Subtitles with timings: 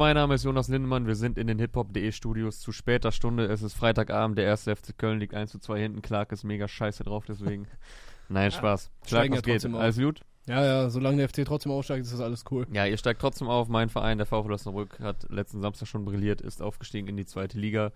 [0.00, 3.44] Mein Name ist Jonas Lindemann, wir sind in den hiphop.de Studios zu später Stunde.
[3.44, 6.00] Es ist Freitagabend, der erste FC Köln liegt 1 zu 2 hinten.
[6.00, 7.66] Clark ist mega scheiße drauf, deswegen.
[8.30, 8.90] Nein, Spaß.
[9.04, 9.74] Clark, steigen was ja geht?
[9.74, 10.20] Alles gut?
[10.46, 12.66] Ja, ja, solange der FC trotzdem aufsteigt, ist das alles cool.
[12.72, 13.68] Ja, ihr steigt trotzdem auf.
[13.68, 17.58] Mein Verein, der VfL Osnabrück, hat letzten Samstag schon brilliert, ist aufgestiegen in die zweite
[17.58, 17.92] Liga.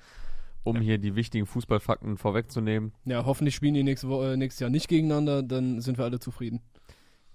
[0.63, 2.93] Um hier die wichtigen Fußballfakten vorwegzunehmen.
[3.07, 6.21] Ja, hoffentlich spielen die nächste Wo äh, nächstes Jahr nicht gegeneinander, dann sind wir alle
[6.21, 6.61] zufrieden.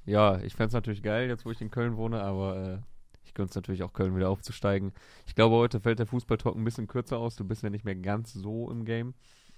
[0.05, 2.98] Ja, ich fände es natürlich geil, jetzt wo ich in Köln wohne, aber äh,
[3.29, 4.91] ich gönn's natürlich auch Köln wieder aufzusteigen.
[5.27, 7.35] Ich glaube, heute fällt der Fußballtalk ein bisschen kürzer aus.
[7.35, 9.13] Du bist ja nicht mehr ganz so im Game.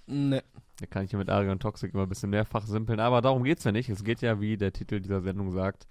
[0.06, 0.42] Ne.
[0.78, 3.00] Da kann ich ja mit Arion Toxic immer ein bisschen mehrfach simpeln.
[3.00, 3.88] Aber darum geht's ja nicht.
[3.88, 5.86] Es geht ja, wie der Titel dieser Sendung sagt,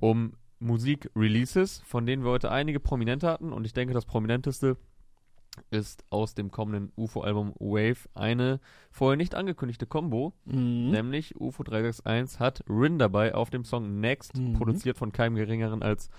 [0.00, 3.52] um Musik-Releases, von denen wir heute einige Prominente hatten.
[3.52, 4.76] Und ich denke, das prominenteste
[5.70, 8.60] ist aus dem kommenden UFO-Album Wave eine
[8.90, 10.34] vorher nicht angekündigte Combo.
[10.44, 10.90] Mhm.
[10.90, 14.52] Nämlich UFO 361 hat Rin dabei auf dem Song Next, Mhm.
[14.54, 16.10] produziert von keinem geringeren als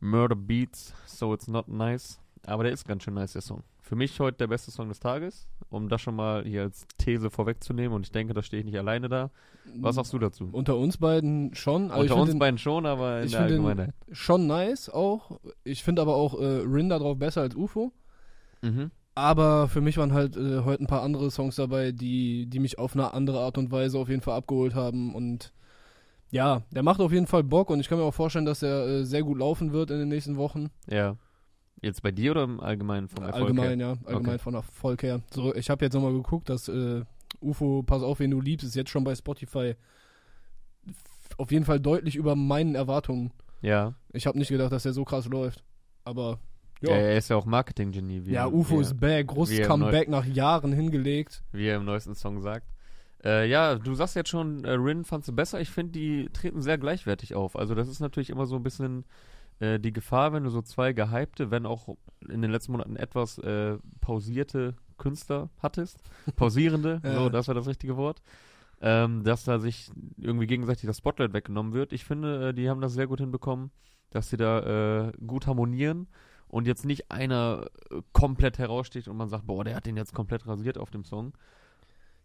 [0.00, 2.20] Murder Beats, So It's Not Nice.
[2.46, 3.62] Aber der ist ganz schön nice, der Song.
[3.80, 7.30] Für mich heute der beste Song des Tages, um das schon mal hier als These
[7.30, 7.94] vorwegzunehmen.
[7.94, 9.30] Und ich denke, da stehe ich nicht alleine da.
[9.76, 10.48] Was sagst du dazu?
[10.52, 11.90] Unter uns beiden schon.
[11.90, 13.94] Unter uns den beiden schon, aber in ich der Allgemeinheit.
[14.12, 15.40] schon nice auch.
[15.64, 17.92] Ich finde aber auch äh, Rin da drauf besser als UFO.
[18.62, 18.90] Mhm.
[19.14, 22.78] Aber für mich waren halt äh, heute ein paar andere Songs dabei, die, die mich
[22.78, 25.14] auf eine andere Art und Weise auf jeden Fall abgeholt haben.
[25.14, 25.52] Und
[26.30, 28.86] ja, der macht auf jeden Fall Bock und ich kann mir auch vorstellen, dass er
[28.86, 30.70] äh, sehr gut laufen wird in den nächsten Wochen.
[30.88, 31.16] Ja.
[31.80, 33.88] Jetzt bei dir oder im Allgemeinen vom Erfolg allgemein, her?
[33.88, 34.06] ja.
[34.08, 34.38] Allgemein Okay.
[34.42, 35.20] von Erfolg her.
[35.32, 37.02] So, ich habe jetzt nochmal geguckt, dass äh,
[37.40, 39.74] UFO, pass auf, wen du liebst, ist jetzt schon bei Spotify
[41.36, 43.32] auf jeden Fall deutlich über meinen Erwartungen.
[43.62, 43.94] Ja.
[44.12, 45.62] Ich habe nicht gedacht, dass der so krass läuft.
[46.04, 46.38] Aber
[46.80, 46.90] ja.
[46.90, 48.22] Er ist ja auch Marketing-Genie.
[48.30, 51.42] ja er- UFO ist back, großes er Comeback nach Jahren hingelegt.
[51.52, 52.66] wie er im neuesten Song sagt.
[53.24, 55.60] Äh, ja, du sagst jetzt schon, äh, Rin fandst du besser.
[55.60, 57.56] Ich finde, die treten sehr gleichwertig auf.
[57.56, 59.04] Also das ist natürlich immer so ein bisschen
[59.60, 61.96] äh, die Gefahr, wenn du so zwei gehypte, wenn auch
[62.28, 65.98] in den letzten Monaten etwas äh, pausierte Künstler hattest.
[66.36, 68.22] Pausierende, so, das war das richtige Wort.
[68.80, 71.92] Ähm, dass da sich irgendwie gegenseitig das Spotlight weggenommen wird.
[71.92, 73.72] Ich finde, äh, die haben das sehr gut hinbekommen,
[74.10, 76.06] dass sie da äh, gut harmonieren
[76.46, 77.66] und jetzt nicht einer
[78.12, 81.32] komplett heraussticht und man sagt, boah, der hat den jetzt komplett rasiert auf dem Song.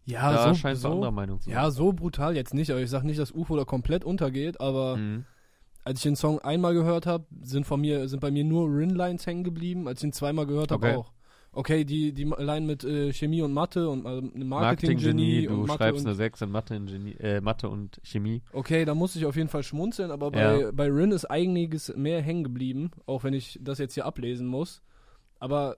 [0.06, 2.72] Ja, da so, scheinst du so, anderer Meinung zu ja, so brutal jetzt nicht.
[2.72, 5.26] Aber ich sag nicht, dass UFO da komplett untergeht, aber Mhm.
[5.86, 9.26] als ich den Song einmal gehört habe, sind von mir, sind bei mir nur Rin-Lines
[9.28, 9.88] hängen geblieben.
[9.88, 10.96] Als ich ihn zweimal gehört habe, Okay.
[10.98, 11.12] auch.
[11.56, 15.68] Okay, die, die Line mit äh, Chemie und Mathe und äh, Marketing-Genie, Marketing-Genie du und
[15.68, 18.42] Mathe schreibst und eine 6 in Mathe, in Genie, äh, Mathe und Chemie.
[18.54, 20.72] Okay, da muss ich auf jeden Fall schmunzeln, aber bei, Ja.
[20.72, 24.82] bei Rin ist einiges mehr hängen geblieben, auch wenn ich das jetzt hier ablesen muss.
[25.40, 25.78] Aber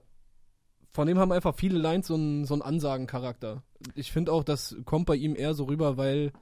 [0.96, 3.62] von dem haben einfach viele Lines so einen, so einen Ansagencharakter.
[3.94, 6.32] Ich finde auch, das kommt bei ihm eher so rüber, weil.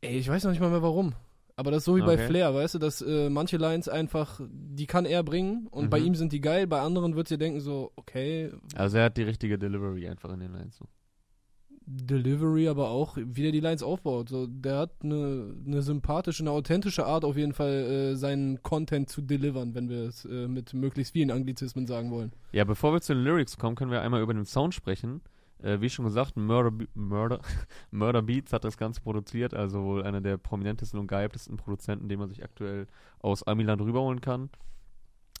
[0.00, 1.14] Ey, ich weiß noch nicht mal mehr warum.
[1.56, 2.26] Aber das ist so wie bei Okay.
[2.26, 5.90] Flair, weißt du, dass äh, manche Lines einfach, die kann er bringen und Mhm.
[5.90, 9.16] bei ihm sind die geil, bei anderen wird ihr denken so, okay, Also er hat
[9.16, 10.76] die richtige Delivery einfach in den Lines.
[10.76, 10.86] So.
[11.86, 14.28] Delivery, aber auch, wie der die Lines aufbaut.
[14.28, 19.08] So, der hat eine, eine sympathische, eine authentische Art, auf jeden Fall äh, seinen Content
[19.08, 22.32] zu delivern, wenn wir es äh, mit möglichst vielen Anglizismen sagen wollen.
[22.52, 25.20] Ja, bevor wir zu den Lyrics kommen, können wir einmal über den Sound sprechen.
[25.62, 27.40] Äh, wie schon gesagt, Murder, Murder,
[27.90, 32.18] Murder Beats hat das Ganze produziert, also wohl einer der prominentesten und gehyptesten Produzenten, den
[32.18, 32.86] man sich aktuell
[33.20, 34.50] aus Amiland rüberholen kann.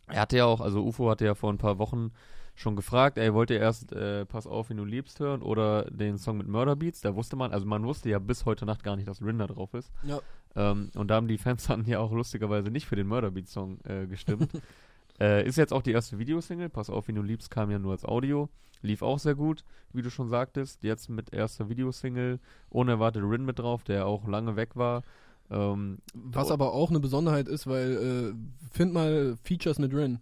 [0.06, 2.12] Er hatte ja auch, also UFO hatte ja vor ein paar Wochen
[2.54, 6.18] schon gefragt, ey, wollt ihr erst äh, Pass auf, wenn du liebst hören oder den
[6.18, 7.00] Song mit Murder Beats?
[7.00, 9.46] Da wusste man, also man wusste ja bis heute Nacht gar nicht, dass Rin da
[9.46, 9.90] drauf ist.
[10.02, 10.20] Ja.
[10.54, 13.52] Ähm, und da haben die Fans dann ja auch lustigerweise nicht für den Murder Beats
[13.52, 14.50] Song äh, gestimmt.
[15.20, 17.92] äh, ist jetzt auch die erste Videosingle, Pass auf, wenn du liebst, kam ja nur
[17.92, 18.48] als Audio.
[18.82, 20.82] Lief auch sehr gut, wie du schon sagtest.
[20.82, 25.02] Jetzt mit erster Videosingle, unerwartet Rin mit drauf, der auch lange weg war.
[25.50, 28.34] Ähm, Was aber auch eine Besonderheit ist, weil, äh,
[28.72, 30.18] find mal Features mit Rin.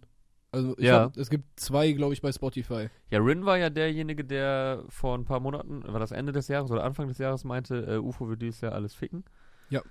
[0.51, 1.01] Also, Ja.
[1.01, 2.89] hab, es gibt zwei, glaube ich, bei Spotify.
[3.09, 6.71] Ja, Rin war ja derjenige, der vor ein paar Monaten, war das Ende des Jahres
[6.71, 9.23] oder Anfang des Jahres meinte, äh, UFO wird dieses Jahr alles ficken.
[9.69, 9.81] Ja.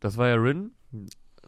[0.00, 0.72] Das war ja Rin.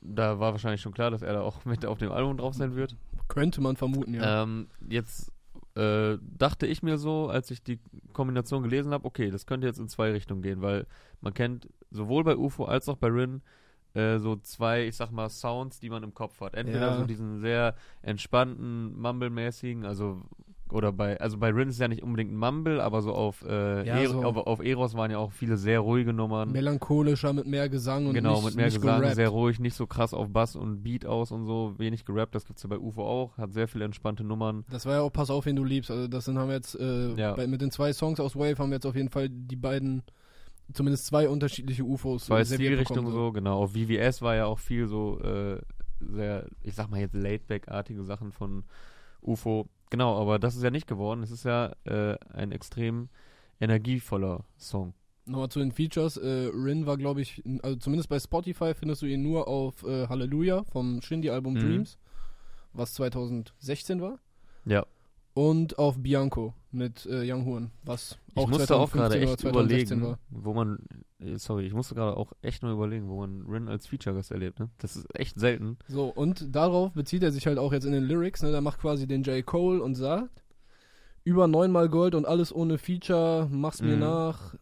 [0.02, 2.74] Da war wahrscheinlich schon klar, dass er da auch mit auf dem Album drauf sein
[2.74, 2.96] wird.
[3.28, 4.42] Könnte man vermuten, ja.
[4.42, 5.32] Ähm, jetzt
[5.76, 7.78] äh, dachte ich mir so, als ich die
[8.12, 10.86] Kombination gelesen habe, okay, das könnte jetzt in zwei Richtungen gehen, weil
[11.20, 13.42] man kennt sowohl bei UFO als auch bei Rin
[13.96, 16.54] äh, so zwei, ich sag mal, Sounds, die man im Kopf hat.
[16.54, 16.96] Entweder Ja.
[16.98, 20.22] so diesen sehr entspannten, Mumble-mäßigen, also
[20.72, 23.86] oder bei, also bei Rin ist ja nicht unbedingt ein Mumble, aber so auf, äh,
[23.86, 26.50] Ja, E- so- auf, auf Eros waren ja auch viele sehr ruhige Nummern.
[26.50, 29.14] Melancholischer mit mehr Gesang und genau, nicht, mit mehr Gesang, gerappt.
[29.14, 32.44] sehr ruhig, nicht so krass auf Bass und Beat aus und so, wenig gerappt, das
[32.46, 34.64] gibt's ja bei UFO auch, hat sehr viele entspannte Nummern.
[34.68, 35.88] Das war ja auch Pass auf, wen du liebst.
[35.92, 37.34] Also das sind, haben wir jetzt, äh, Ja.
[37.34, 40.02] bei, mit den zwei Songs aus Wave haben wir jetzt auf jeden Fall die beiden,
[40.72, 42.26] zumindest zwei unterschiedliche UFOs.
[42.26, 43.62] Zwei serviert Stilrichtungen bekommen, so, genau.
[43.62, 45.60] Auf VVS war ja auch viel so äh,
[46.00, 48.64] sehr, ich sag mal jetzt Laidback-artige Sachen von
[49.22, 49.68] UFO.
[49.90, 51.22] Genau, aber das ist ja nicht geworden.
[51.22, 53.08] Es ist ja äh, ein extrem
[53.60, 54.94] energievoller Song.
[55.24, 56.16] Nochmal zu den Features.
[56.16, 60.06] Äh, Rin war, glaube ich, also zumindest bei Spotify findest du ihn nur auf äh,
[60.06, 61.58] Hallelujah vom Shindy-Album Mhm.
[61.58, 61.98] Dreams,
[62.72, 64.18] was 2016 war.
[64.64, 64.86] Ja.
[65.34, 69.40] Und auf Bianco mit äh, Young Horn, was Ich auch musste auch 2015 gerade echt
[69.40, 70.78] 2016 überlegen, wo man,
[71.18, 74.60] äh, sorry, ich musste gerade auch echt nur überlegen, wo man Rin als Feature-Gast erlebt,
[74.60, 74.68] ne?
[74.78, 75.78] Das ist echt selten.
[75.88, 78.52] So, und darauf bezieht er sich halt auch jetzt in den Lyrics, ne?
[78.52, 79.44] Der macht quasi den J.
[79.44, 80.44] Cole und sagt,
[81.24, 84.00] über neunmal Gold und alles ohne Feature, mach's mir Mhm.
[84.00, 84.54] nach.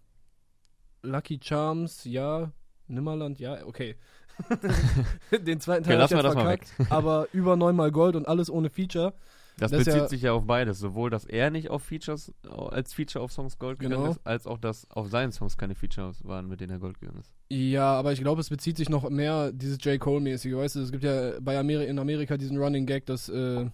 [1.03, 2.53] Lucky Charms, ja.
[2.87, 3.97] Nimmerland, ja, okay.
[5.31, 8.71] den zweiten Teil Okay, hab ich jetzt verkackt, aber über neunmal Gold und alles ohne
[8.71, 9.15] Feature.
[9.59, 10.79] Das, Das bezieht ja- sich ja auf beides.
[10.81, 14.11] Sowohl, dass er nicht auf Features, als Feature auf Songs Gold gegangen Genau.
[14.13, 17.21] ist, als auch, dass auf seinen Songs keine Features waren, mit denen er Gold gegangen
[17.21, 17.33] ist.
[17.51, 20.01] Ja, aber ich glaube, es bezieht sich noch mehr dieses J.
[20.01, 23.67] Cole-mäßige, weißt du, es gibt ja bei Ameri in Amerika diesen Running Gag, dass äh,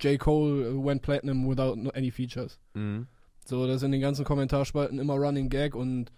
[0.00, 0.18] J.
[0.18, 2.58] Cole went platinum without any features.
[2.74, 3.06] Mhm.
[3.44, 6.12] So, das ist in den ganzen Kommentarspalten immer Running Gag und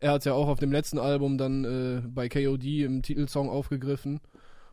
[0.00, 3.48] er hat es ja auch auf dem letzten Album dann äh, bei KOD im Titelsong
[3.50, 4.20] aufgegriffen.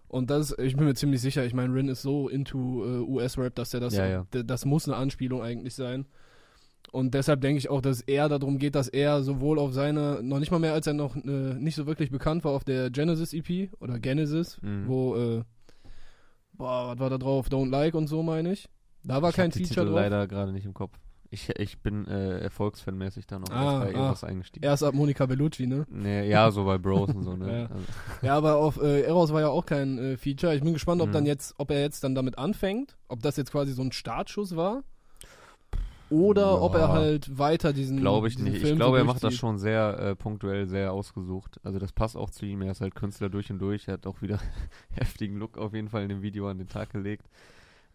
[0.08, 3.56] Und das, ich bin mir ziemlich sicher, ich meine, Rin ist so into äh, US-Rap,
[3.56, 4.26] dass er das, Ja, ja.
[4.44, 6.06] das muss eine Anspielung eigentlich sein.
[6.94, 10.40] Und deshalb denke ich auch, dass er darum geht, dass er sowohl auf seine, noch
[10.40, 11.20] nicht mal mehr, als er noch äh,
[11.56, 14.88] nicht so wirklich bekannt war, auf der Genesis EP oder Genesis, Mhm.
[14.88, 15.44] wo, äh,
[16.54, 17.50] boah, was war da drauf?
[17.50, 18.70] Don't Like und so, meine ich.
[19.04, 19.96] Da war ich kein Feature Titel drauf.
[19.96, 20.98] leider gerade nicht im Kopf.
[21.30, 23.90] Ich, ich bin äh, erfolgsfanmäßig da noch Ah, bei ah.
[23.90, 24.66] irgendwas eingestiegen.
[24.66, 25.86] Erst ab Monica Bellucci, ne?
[25.90, 27.48] Nee, ja, so bei Bros und so, ne?
[27.52, 27.64] Ja.
[27.66, 27.84] Also,
[28.22, 30.56] Ja, aber auf äh, Eros war ja auch kein äh, Feature.
[30.56, 31.14] Ich bin gespannt, ob Mhm.
[31.14, 34.56] dann jetzt, ob er jetzt dann damit anfängt, ob das jetzt quasi so ein Startschuss
[34.56, 34.84] war.
[36.10, 36.62] Oder Ja.
[36.62, 37.98] ob er halt weiter diesen.
[38.00, 38.62] glaube ich diesen nicht.
[38.62, 41.60] Film Ich glaube, so er macht das schon sehr äh, punktuell, sehr ausgesucht.
[41.64, 42.62] Also das passt auch zu ihm.
[42.62, 43.90] Er ist halt Künstler durch und durch.
[43.90, 44.40] Er hat auch wieder
[44.92, 47.26] heftigen Look auf jeden Fall in dem Video an den Tag gelegt.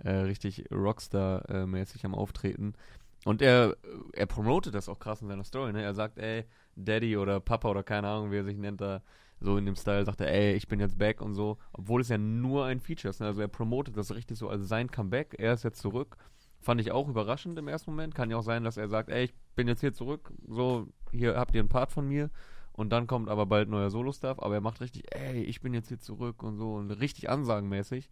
[0.04, 2.74] Äh, richtig Rockstar-mäßig am Auftreten.
[3.24, 3.76] Und er,
[4.12, 5.72] er promotet das auch krass in seiner Story.
[5.72, 5.82] Ne?
[5.82, 9.02] Er sagt, ey, Daddy oder Papa oder keine Ahnung, wie er sich nennt, da
[9.42, 11.58] so in dem Style, sagt er, ey, ich bin jetzt back und so.
[11.72, 13.20] Obwohl es ja nur ein Feature ist.
[13.20, 13.26] Ne?
[13.26, 15.34] Also er promotet das richtig so als sein Comeback.
[15.38, 16.16] Er ist jetzt zurück.
[16.60, 18.14] Fand ich auch überraschend im ersten Moment.
[18.14, 20.32] Kann ja auch sein, dass er sagt, ey, ich bin jetzt hier zurück.
[20.48, 22.30] So, hier habt ihr einen Part von mir.
[22.72, 24.40] Und dann kommt aber bald neuer Solo-Stuff.
[24.40, 26.74] Aber er macht richtig, ey, ich bin jetzt hier zurück und so.
[26.74, 28.10] Und richtig ansagenmäßig.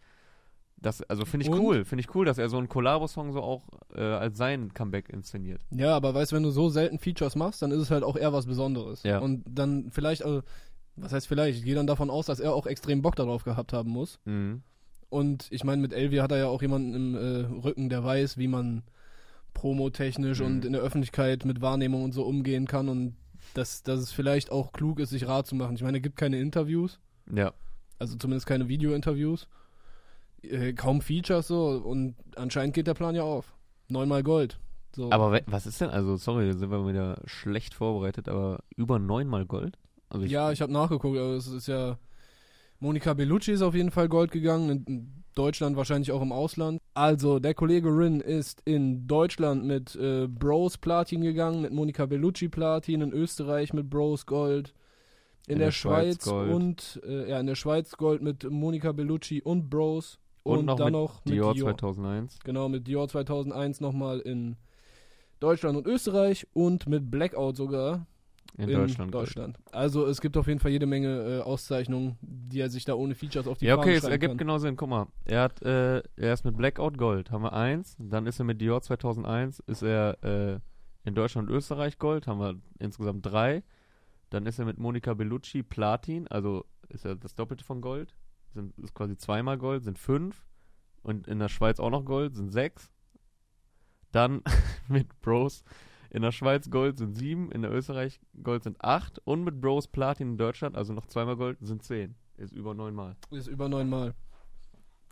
[0.83, 1.59] Das, also finde ich Und?
[1.61, 1.85] cool.
[1.85, 3.63] Finde ich cool, dass er so einen Collabo-Song so auch
[3.95, 5.61] äh, als sein Comeback inszeniert.
[5.71, 8.17] Ja, aber weißt du, wenn du so selten Features machst, dann ist es halt auch
[8.17, 9.03] eher was Besonderes.
[9.03, 9.19] Ja.
[9.19, 10.43] Und dann vielleicht, also,
[10.97, 11.59] was heißt vielleicht?
[11.59, 14.19] Ich gehe dann davon aus, dass er auch extrem Bock darauf gehabt haben muss.
[14.25, 14.63] Mhm.
[15.11, 18.39] Und ich meine, mit Elvi hat er ja auch jemanden im äh, Rücken, der weiß,
[18.39, 18.83] wie man
[19.55, 20.47] promotechnisch Mhm.
[20.47, 23.17] und in der Öffentlichkeit mit Wahrnehmung und so umgehen kann und
[23.55, 25.75] dass, dass es vielleicht auch klug ist, sich rat zu machen.
[25.75, 27.01] Ich meine, er gibt keine Interviews,
[27.35, 27.53] Ja.
[27.99, 29.49] also zumindest keine Video-Interviews,
[30.43, 33.55] äh, kaum Features so und anscheinend geht der Plan ja auf.
[33.89, 34.59] Neunmal Gold.
[34.95, 35.11] So.
[35.11, 39.47] Aber was ist denn, also sorry, da sind wir wieder schlecht vorbereitet, aber über neunmal
[39.47, 39.79] Gold?
[40.09, 41.99] Also ja, ich habe nachgeguckt, aber es ist ja.
[42.81, 46.81] Monika Bellucci ist auf jeden Fall Gold gegangen, in Deutschland wahrscheinlich auch im Ausland.
[46.95, 52.49] Also, der Kollege Rin ist in Deutschland mit äh, Bros Platin gegangen, mit Monika Bellucci
[52.49, 54.75] Platin, in Österreich mit Bros Gold,
[55.47, 56.53] in, der, Schweiz, Gold.
[56.53, 60.87] und äh, ja, in der Schweiz Gold mit Monika Bellucci und Bros Und noch dann
[60.87, 61.77] mit noch mit Dior Dior.
[61.77, 62.39] 2001.
[62.45, 64.57] Genau, mit Dior 2001 nochmal in
[65.39, 68.07] Deutschland und Österreich und mit Blackout sogar
[68.57, 69.15] In, in Deutschland.
[69.15, 69.59] Deutschland.
[69.73, 73.15] Also es gibt auf jeden Fall jede Menge äh, Auszeichnungen, die er sich da ohne
[73.15, 74.39] Features auf die Ja, okay, es ergibt kann.
[74.39, 74.77] genau Sinn.
[74.77, 77.97] Guck mal, er hat, äh, er ist mit Blackout Gold, haben wir eins.
[77.99, 80.59] Dann ist er mit Dior 2001, ist er äh,
[81.05, 83.63] in Deutschland und Österreich Gold, haben wir insgesamt drei.
[84.31, 88.15] Dann ist er mit Monika Bellucci Platin, also ist er das Doppelte von Gold.
[88.55, 90.45] Sind, ist quasi zweimal Gold, sind fünf.
[91.03, 92.91] Und in der Schweiz auch noch Gold, sind sechs.
[94.13, 94.43] Dann
[94.89, 95.65] mit Bros
[96.11, 99.21] in der Schweiz Gold sind sieben, in der Österreich Gold sind acht.
[99.25, 102.17] Und mit Bros Platin in Deutschland, also noch zweimal Gold, sind zehn.
[102.37, 103.17] Ist über neunmal.
[103.31, 104.15] Ist über neunmal.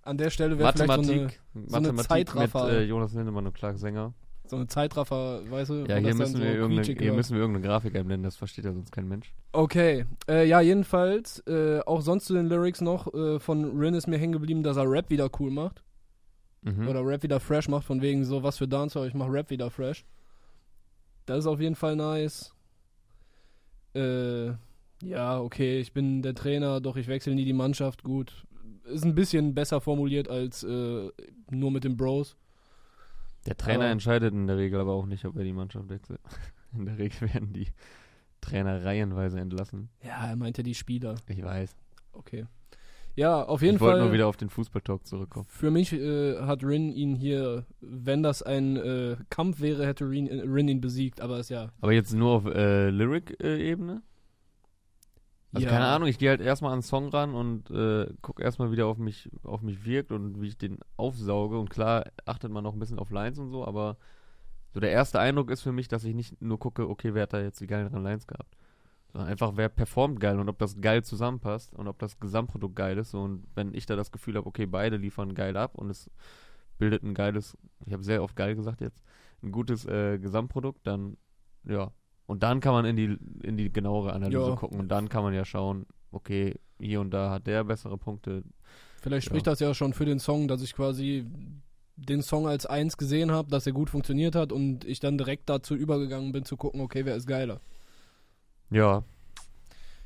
[0.03, 2.73] An der Stelle wäre vielleicht so eine, Mathematik, eine Mathematik mit Zeitraffer.
[2.73, 4.13] äh, Jonas Lindemann und Clark Sänger.
[4.51, 5.75] So eine Zeitraffer, weißt du?
[5.89, 8.73] Ja, hier müssen, so wir irgendeine, hier müssen wir irgendeine Grafik einblenden, das versteht ja
[8.73, 9.33] sonst kein Mensch.
[9.53, 14.07] Okay, äh, ja, jedenfalls, äh, auch sonst zu den Lyrics noch, äh, von Rin ist
[14.07, 15.83] mir hängen geblieben, dass er Rap wieder cool macht.
[16.63, 16.89] Mhm.
[16.89, 19.71] Oder Rap wieder fresh macht, von wegen so, was für Dancer, ich mach Rap wieder
[19.71, 20.05] fresh.
[21.27, 22.55] Das ist auf jeden Fall nice.
[23.95, 24.49] Äh,
[25.03, 28.45] ja, okay, ich bin der Trainer, doch ich wechsle nie die Mannschaft, gut.
[28.85, 31.11] Ist ein bisschen besser formuliert als äh,
[31.51, 32.37] nur mit den Bros.
[33.49, 36.21] Der Trainer aber- entscheidet in der Regel aber auch nicht, ob er die Mannschaft wechselt.
[36.75, 37.69] In der Regel werden die
[38.43, 39.89] Trainer reihenweise entlassen.
[40.05, 41.15] Ja, er meinte die Spieler.
[41.27, 41.75] Ich weiß.
[42.13, 42.45] Okay.
[43.17, 44.05] Ja, auf jeden ich wollte Fall.
[44.05, 45.47] nur wieder auf den Fußballtalk zurückkommen.
[45.49, 50.29] Für mich äh, hat Rin ihn hier, wenn das ein äh, Kampf wäre, hätte Rin,
[50.29, 51.71] Rin ihn besiegt, aber ist ja.
[51.81, 54.03] Aber jetzt nur auf äh, Lyric-Ebene?
[55.53, 58.43] Also ja, keine Ahnung, ich gehe halt erstmal an den Song ran und äh, gucke
[58.43, 61.59] erstmal, wie der auf mich, auf mich wirkt und wie ich den aufsauge.
[61.59, 63.97] Und klar achtet man noch ein bisschen auf Lines und so, aber
[64.75, 67.33] so der erste Eindruck ist für mich, dass ich nicht nur gucke, okay, wer hat
[67.33, 68.57] da jetzt die geileren Lines gehabt.
[69.11, 72.99] Sondern einfach, wer performt geil und ob das geil zusammenpasst und ob das Gesamtprodukt geil
[72.99, 73.15] ist.
[73.15, 76.11] Und wenn ich da das Gefühl habe, okay, beide liefern geil ab und es
[76.77, 79.03] bildet ein geiles, ich habe sehr oft geil gesagt jetzt,
[79.43, 81.17] ein gutes äh, Gesamtprodukt, dann
[81.65, 81.91] ja.
[82.29, 84.55] Und dann kann man in die, in die genauere Analyse Ja.
[84.55, 88.45] gucken und dann kann man ja schauen, okay, hier und da hat der bessere Punkte.
[89.01, 89.53] Vielleicht spricht Ja.
[89.53, 91.27] das ja schon für den Song, dass ich quasi
[91.97, 95.49] den Song als eins gesehen habe, dass er gut funktioniert hat und ich dann direkt
[95.49, 97.61] dazu übergegangen bin zu gucken, okay, wer ist geiler.
[98.71, 99.03] Ja,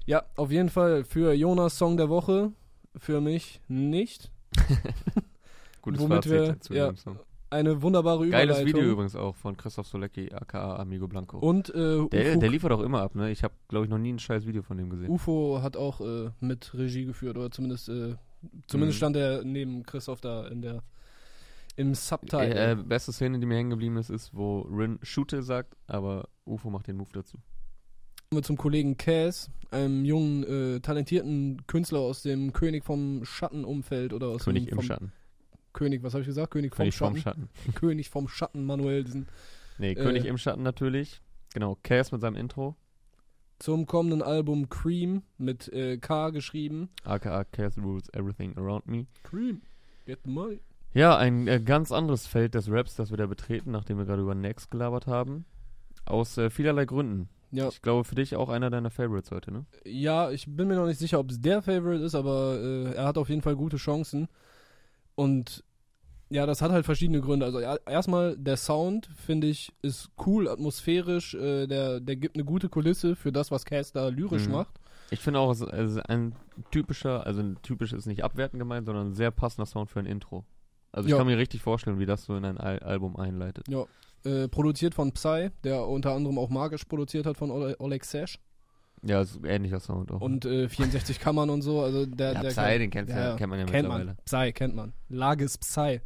[0.06, 2.52] Ja, auf jeden Fall für Jonas Song der Woche,
[2.96, 4.30] für mich nicht.
[5.82, 7.18] gutes Womit Fazit wir- zu ja, dem Song.
[7.52, 8.54] Eine wunderbare Überleitung.
[8.54, 11.38] Geiles Video übrigens auch von Christoph Solecki, aka Amigo Blanco.
[11.38, 13.30] Und äh, der, UFO, der liefert auch immer ab, ne?
[13.30, 15.10] Ich habe, glaube ich, noch nie ein scheiß Video von dem gesehen.
[15.10, 18.14] UFO hat auch äh, mit Regie geführt oder zumindest äh,
[18.66, 18.98] zumindest Mhm.
[18.98, 20.82] stand er neben Christoph da in der
[21.76, 22.54] im Subtitle.
[22.72, 26.70] Äh, beste Szene, die mir hängen geblieben ist, ist, wo Rin Shoote sagt, aber UFO
[26.70, 27.38] macht den Move dazu.
[28.30, 34.12] Kommen wir zum Kollegen Cass, einem jungen, äh, talentierten Künstler aus dem König vom Schattenumfeld
[34.14, 35.12] oder aus König dem im vom Schatten.
[35.72, 36.52] König, was habe ich gesagt?
[36.52, 37.48] König vom König vom Schatten.
[37.62, 37.74] Schatten.
[37.74, 39.28] König vom Schatten Manuelsen.
[39.78, 41.20] Nee, Äh, König im Schatten natürlich.
[41.54, 42.76] Genau, Chaos mit seinem Intro,
[43.58, 46.88] Zum kommenden Album Cream mit äh, K geschrieben.
[47.04, 49.06] aka Chaos Rules Everything Around Me.
[49.22, 49.62] Cream.
[50.06, 50.60] Get the money.
[50.94, 54.22] Ja, ein äh, ganz anderes Feld des Raps, das wir da betreten, nachdem wir gerade
[54.22, 55.44] über Next gelabert haben.
[56.04, 57.28] Aus äh, vielerlei Gründen.
[57.50, 59.66] Ja, Ich glaube, für dich auch einer deiner Favorites heute, ne?
[59.84, 63.04] ja, ich bin mir noch nicht sicher, ob es der Favorite ist, aber äh, er
[63.04, 64.28] hat auf jeden Fall gute Chancen.
[65.14, 65.64] Und
[66.30, 67.44] ja, das hat halt verschiedene Gründe.
[67.44, 71.34] Also ja, erstmal der Sound, finde ich, ist cool, atmosphärisch.
[71.34, 74.52] Äh, der, der gibt eine gute Kulisse für das, was Cass da lyrisch Mhm.
[74.52, 74.74] macht.
[75.10, 76.34] Ich finde auch, es ist ist ein
[76.70, 80.06] typischer, also ein typisch ist nicht abwertend gemeint, sondern ein sehr passender Sound für ein
[80.06, 80.44] Intro.
[80.90, 81.18] Also ich Ja.
[81.18, 83.66] kann mir richtig vorstellen, wie das so in ein Al Album einleitet.
[83.68, 83.84] Ja.
[84.24, 88.38] Äh, produziert von Psy, der unter anderem auch Magisch produziert hat von Ole Oleg Sesh.
[89.04, 90.20] Ja, ist ein ähnlicher Sound auch.
[90.20, 91.80] Und äh, 64 Kammern und so.
[91.80, 94.04] Also der, ja, der Psy, den kennst ja, ja, kennt man ja kennt mittlerweile.
[94.04, 94.16] man.
[94.24, 94.92] Psy, kennt man.
[95.08, 96.00] Lages Psy.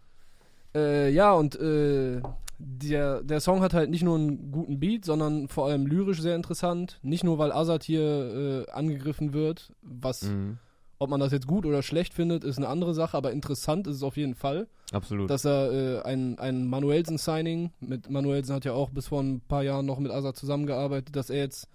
[0.74, 2.20] äh, ja, und äh,
[2.58, 6.36] der, der Song hat halt nicht nur einen guten Beat, sondern vor allem lyrisch sehr
[6.36, 6.98] interessant.
[7.02, 10.58] Nicht nur, weil Azad hier äh, angegriffen wird, was, Mhm,
[10.98, 13.96] ob man das jetzt gut oder schlecht findet, ist eine andere Sache, aber interessant ist
[13.96, 15.30] es auf jeden Fall, absolut.
[15.30, 19.62] dass er äh, ein, ein Manuelsen-Signing, mit Manuelsen hat ja auch bis vor ein paar
[19.62, 21.68] Jahren noch mit Azad zusammengearbeitet, dass er jetzt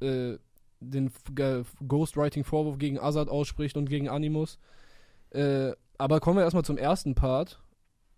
[0.00, 0.38] äh,
[0.80, 1.10] den
[1.86, 4.58] Ghostwriting-Vorwurf gegen Azad ausspricht und gegen Animus.
[5.30, 7.60] Äh, aber kommen wir erstmal zum ersten Part,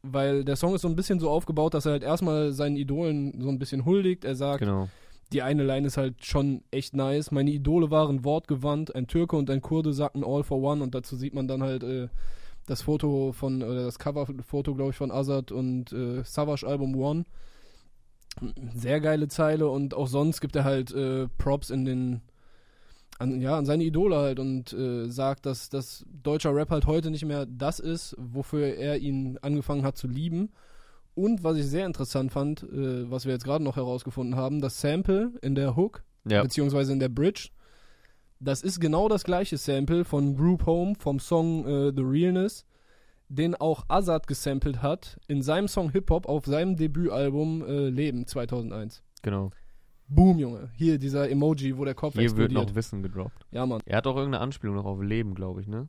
[0.03, 3.41] weil der Song ist so ein bisschen so aufgebaut, dass er halt erstmal seinen Idolen
[3.41, 4.25] so ein bisschen huldigt.
[4.25, 4.89] Er sagt, genau.
[5.33, 7.31] die eine Line ist halt schon echt nice.
[7.31, 11.17] Meine Idole waren wortgewandt, ein Türke und ein Kurde sagten All for One und dazu
[11.17, 12.09] sieht man dann halt äh,
[12.67, 17.25] das Foto von, oder das Coverfoto, glaube ich, von Azad und äh, Savage Album One.
[18.75, 22.21] Sehr geile Zeile und auch sonst gibt er halt äh, Props in den,
[23.19, 27.11] an, ja, an seine Idole halt und äh, sagt, dass das deutscher Rap halt heute
[27.11, 30.51] nicht mehr das ist, wofür er ihn angefangen hat zu lieben.
[31.15, 34.81] Und was ich sehr interessant fand, äh, was wir jetzt gerade noch herausgefunden haben, das
[34.81, 37.49] Sample in der Hook, Ja, beziehungsweise in der Bridge,
[38.39, 42.67] das ist genau das gleiche Sample von Group Home vom Song äh, The Realness,
[43.29, 48.27] den auch Azad gesampelt hat in seinem Song Hip Hop auf seinem Debütalbum äh, Leben
[48.27, 49.03] 2001.
[49.23, 49.51] genau.
[50.09, 50.71] Boom, Junge.
[50.77, 52.69] Hier dieser Emoji, wo der Kopf Hier wird explodiert.
[52.69, 53.45] noch Wissen gedroppt.
[53.51, 53.81] ja, Mann.
[53.87, 55.89] Er hat auch irgendeine Anspielung noch auf Leben, glaube ich, ne?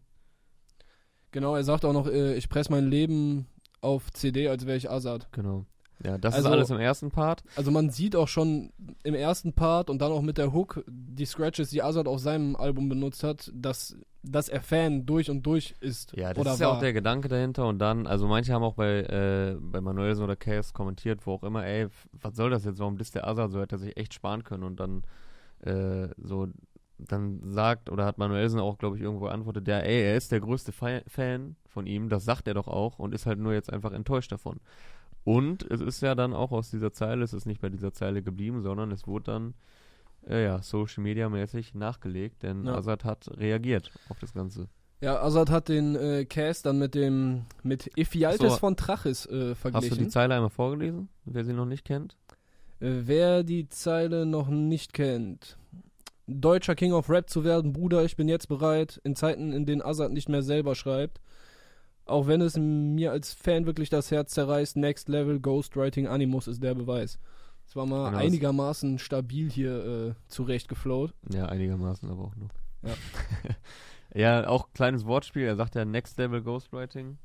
[1.32, 3.46] Genau, er sagt auch noch, äh, ich presse mein Leben
[3.82, 5.27] auf CD, als wäre ich Azad.
[5.34, 5.65] Genau.
[6.03, 7.44] Ja, das Also- ist alles im ersten Part.
[7.56, 8.72] Also man sieht auch schon
[9.03, 12.56] im ersten Part und dann auch mit der Hook die Scratches, die Azad auf seinem
[12.56, 13.96] Album benutzt hat, dass,
[14.31, 16.15] dass er Fan durch und durch ist.
[16.15, 16.77] Ja, das ist ja war.
[16.77, 17.67] auch der Gedanke dahinter.
[17.67, 21.43] Und dann, also manche haben auch bei, äh, bei Manuelsen oder Chaos kommentiert, wo auch
[21.43, 22.79] immer, ey, was soll das jetzt?
[22.79, 23.62] Warum disst der Azad so?
[23.62, 24.63] Hätte er sich echt sparen können.
[24.63, 25.03] Und dann
[25.62, 26.48] äh, so,
[26.98, 30.39] dann sagt, oder hat Manuelsen auch, glaube ich, irgendwo antwortet, der, ey, er ist der
[30.39, 33.72] größte Fa Fan von ihm, das sagt er doch auch und ist halt nur jetzt
[33.72, 34.60] einfach enttäuscht davon.
[35.24, 38.24] Und es ist ja dann auch aus dieser Zeile, es ist nicht bei dieser Zeile
[38.24, 39.53] geblieben, sondern es wurde dann,
[40.29, 42.75] äh, ja, Social Media mäßig nachgelegt, denn Ja.
[42.75, 44.67] Azad hat reagiert auf das Ganze.
[45.00, 48.57] Ja, Azad hat den äh, Cast dann mit dem mit Ephialtes So.
[48.57, 50.10] von Trachis äh, Hast du die verglichen.
[50.10, 52.17] Zeile einmal vorgelesen, wer sie noch nicht kennt?
[52.79, 55.57] Äh, wer die Zeile noch nicht kennt.
[56.25, 59.81] deutscher King of Rap zu werden, Bruder, ich bin jetzt bereit, in Zeiten, in denen
[59.81, 61.22] Azad nicht mehr selber schreibt.
[62.05, 66.63] Auch wenn es mir als Fan wirklich das Herz zerreißt, Next Level Ghostwriting Animus ist
[66.63, 67.19] der Beweis.
[67.67, 71.13] Es war mal Genau, einigermaßen stabil hier äh, zurecht geflowt.
[71.33, 72.47] Ja, einigermaßen aber auch nur.
[72.83, 72.93] Ja.
[74.15, 75.43] ja, auch kleines Wortspiel.
[75.43, 77.17] Er sagt ja Next Level Ghostwriting.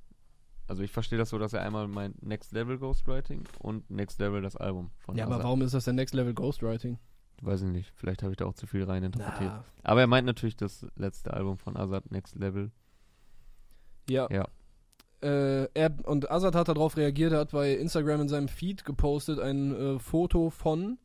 [0.66, 4.42] Also ich verstehe das so, dass er einmal meint Next Level Ghostwriting und Next Level
[4.42, 5.44] das Album von Ja, aber Azad.
[5.44, 6.98] warum ist das denn Next Level Ghostwriting?
[7.40, 7.92] Weiß ich nicht.
[7.94, 9.50] Vielleicht habe ich da auch zu viel rein interpretiert.
[9.52, 12.70] Na, Aber er meint natürlich das letzte Album von Azad, Next Level.
[14.08, 14.28] ja.
[14.30, 14.48] Ja.
[15.22, 19.38] Äh, er, und Azad hat darauf reagiert, er hat bei Instagram in seinem Feed gepostet
[19.38, 20.98] ein äh, Foto von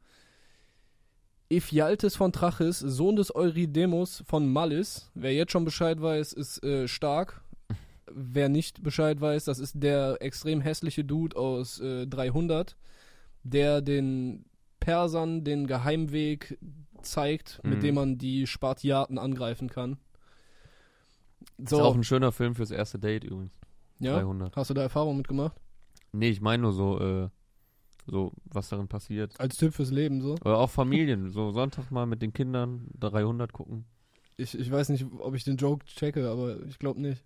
[1.50, 5.10] Ephialtes von Trachis, Sohn des Eurydemos von Mallis.
[5.14, 7.42] Wer jetzt schon Bescheid weiß, ist äh, stark.
[8.12, 12.76] Wer nicht Bescheid weiß, das ist der extrem hässliche Dude aus äh, 300,
[13.44, 14.46] der den
[14.80, 16.58] Persern den Geheimweg
[17.02, 17.70] zeigt, Mhm.
[17.70, 19.98] mit dem man die Spartiaten angreifen kann.
[21.58, 23.52] Ist auch So, ein schöner Film fürs erste Date übrigens.
[24.00, 24.16] Ja?
[24.16, 24.56] 300.
[24.56, 25.56] Hast du da Erfahrung mitgemacht?
[26.12, 27.30] Nee, ich meine nur so, äh,
[28.06, 29.40] so, was darin passiert.
[29.40, 30.36] Als Tipp fürs Leben so?
[30.42, 31.30] Oder auch Familien.
[31.32, 33.86] so Sonntag mal mit den Kindern 300 gucken.
[34.38, 37.24] Ich, ich weiß nicht, ob ich den Joke checke, aber ich glaube nicht.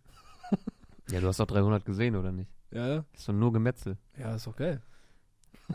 [1.12, 2.50] Ja, du hast doch 300 gesehen, oder nicht?
[2.72, 3.98] Ja, ist doch nur Gemetzel.
[4.18, 4.82] Ja, ist doch geil.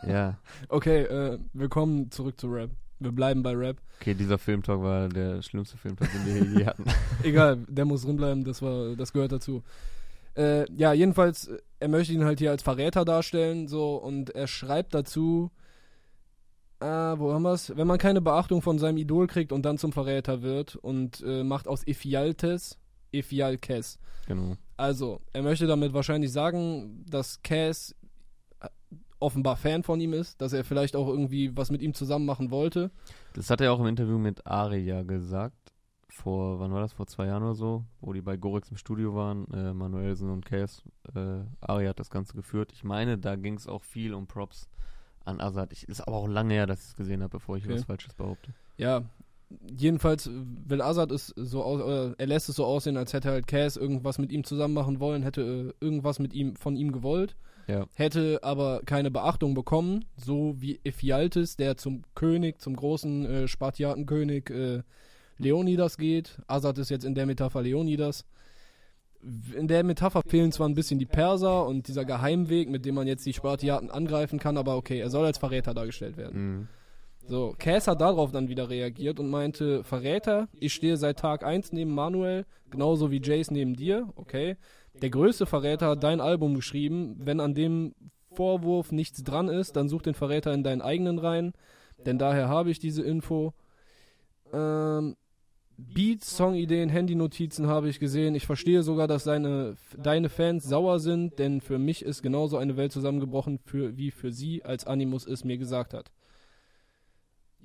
[0.05, 0.37] Ja.
[0.69, 2.71] Okay, äh, wir kommen zurück zu Rap.
[2.99, 3.77] Wir bleiben bei Rap.
[3.99, 6.85] Okay, dieser Filmtalk war der schlimmste Filmtalk, den wir je hatten.
[7.23, 9.63] Egal, der muss drinbleiben, das, war, das gehört dazu.
[10.37, 14.47] Äh, ja, jedenfalls, äh, er möchte ihn halt hier als Verräter darstellen, so, und er
[14.47, 15.51] schreibt dazu,
[16.79, 17.75] ah, wo haben wir's?
[17.75, 21.43] Wenn man keine Beachtung von seinem Idol kriegt und dann zum Verräter wird und äh,
[21.43, 22.77] macht aus Ephialtes
[23.11, 23.99] Ephialkes.
[24.27, 24.55] Genau.
[24.75, 27.95] Also, er möchte damit wahrscheinlich sagen, dass Cass
[28.59, 28.67] äh,
[29.19, 32.51] offenbar Fan von ihm ist, dass er vielleicht auch irgendwie was mit ihm zusammen machen
[32.51, 32.91] wollte.
[33.33, 35.66] Das hat er auch im Interview mit Aria gesagt.
[36.17, 36.93] Vor, wann war das?
[36.93, 40.45] Vor zwei Jahren oder so, wo die bei Gorix im Studio waren, äh, Manuelsen und
[40.45, 40.81] Case.
[41.15, 42.71] Äh, Aria hat das Ganze geführt.
[42.73, 44.67] Ich meine, da ging es auch viel um Props
[45.25, 45.71] an Azad.
[45.73, 47.75] Ich, ist aber auch lange her, dass ich es gesehen habe, bevor ich Okay.
[47.75, 48.53] was Falsches behaupte.
[48.77, 49.03] Ja,
[49.77, 53.47] jedenfalls will Azad es so aus, oder er lässt es so aussehen, als hätte halt
[53.47, 57.35] Cass irgendwas mit ihm zusammen machen wollen, hätte äh, irgendwas mit ihm von ihm gewollt,
[57.67, 57.85] Ja.
[57.95, 64.49] hätte aber keine Beachtung bekommen, so wie Ephialtes, der zum König, zum großen äh, Spartiatenkönig
[64.49, 64.83] äh,
[65.37, 66.37] Leonidas geht.
[66.47, 68.25] Azad ist jetzt in der Metapher Leonidas.
[69.55, 73.07] In der Metapher fehlen zwar ein bisschen die Perser und dieser Geheimweg, mit dem man
[73.07, 76.41] jetzt die Spartiaten angreifen kann, aber okay, er soll als Verräter dargestellt werden.
[76.41, 76.67] Mhm.
[77.27, 81.73] So, Cass hat darauf dann wieder reagiert und meinte, Verräter, ich stehe seit Tag 1
[81.73, 84.55] neben Manuel, genauso wie Jace neben dir, okay.
[85.01, 87.93] Der größte Verräter hat dein Album geschrieben, wenn an dem
[88.31, 91.53] Vorwurf nichts dran ist, dann such den Verräter in deinen eigenen rein,
[92.05, 93.53] denn daher habe ich diese Info.
[94.53, 95.17] Ähm,
[95.77, 98.33] Beats, Songideen, Handynotizen habe ich gesehen.
[98.33, 102.77] Ich verstehe sogar, dass deine, deine Fans sauer sind, denn für mich ist genauso eine
[102.77, 106.11] Welt zusammengebrochen, für, wie für sie, als Animus es mir gesagt hat.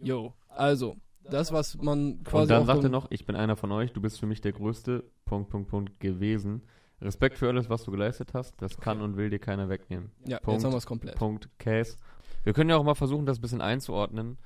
[0.03, 2.43] Jo, also, das, was man quasi.
[2.43, 4.53] Und dann sagt er noch, ich bin einer von euch, du bist für mich der
[4.53, 6.63] größte, Punkt, Punkt, Punkt, gewesen.
[7.01, 10.13] Respekt für alles, was du geleistet hast, das kann und will dir keiner wegnehmen.
[10.27, 10.59] Ja, Punkt.
[10.59, 11.17] jetzt haben wir es komplett.
[11.17, 11.97] Punkt, Case.
[12.45, 14.39] Wir können ja auch mal versuchen, das ein bisschen einzuordnen.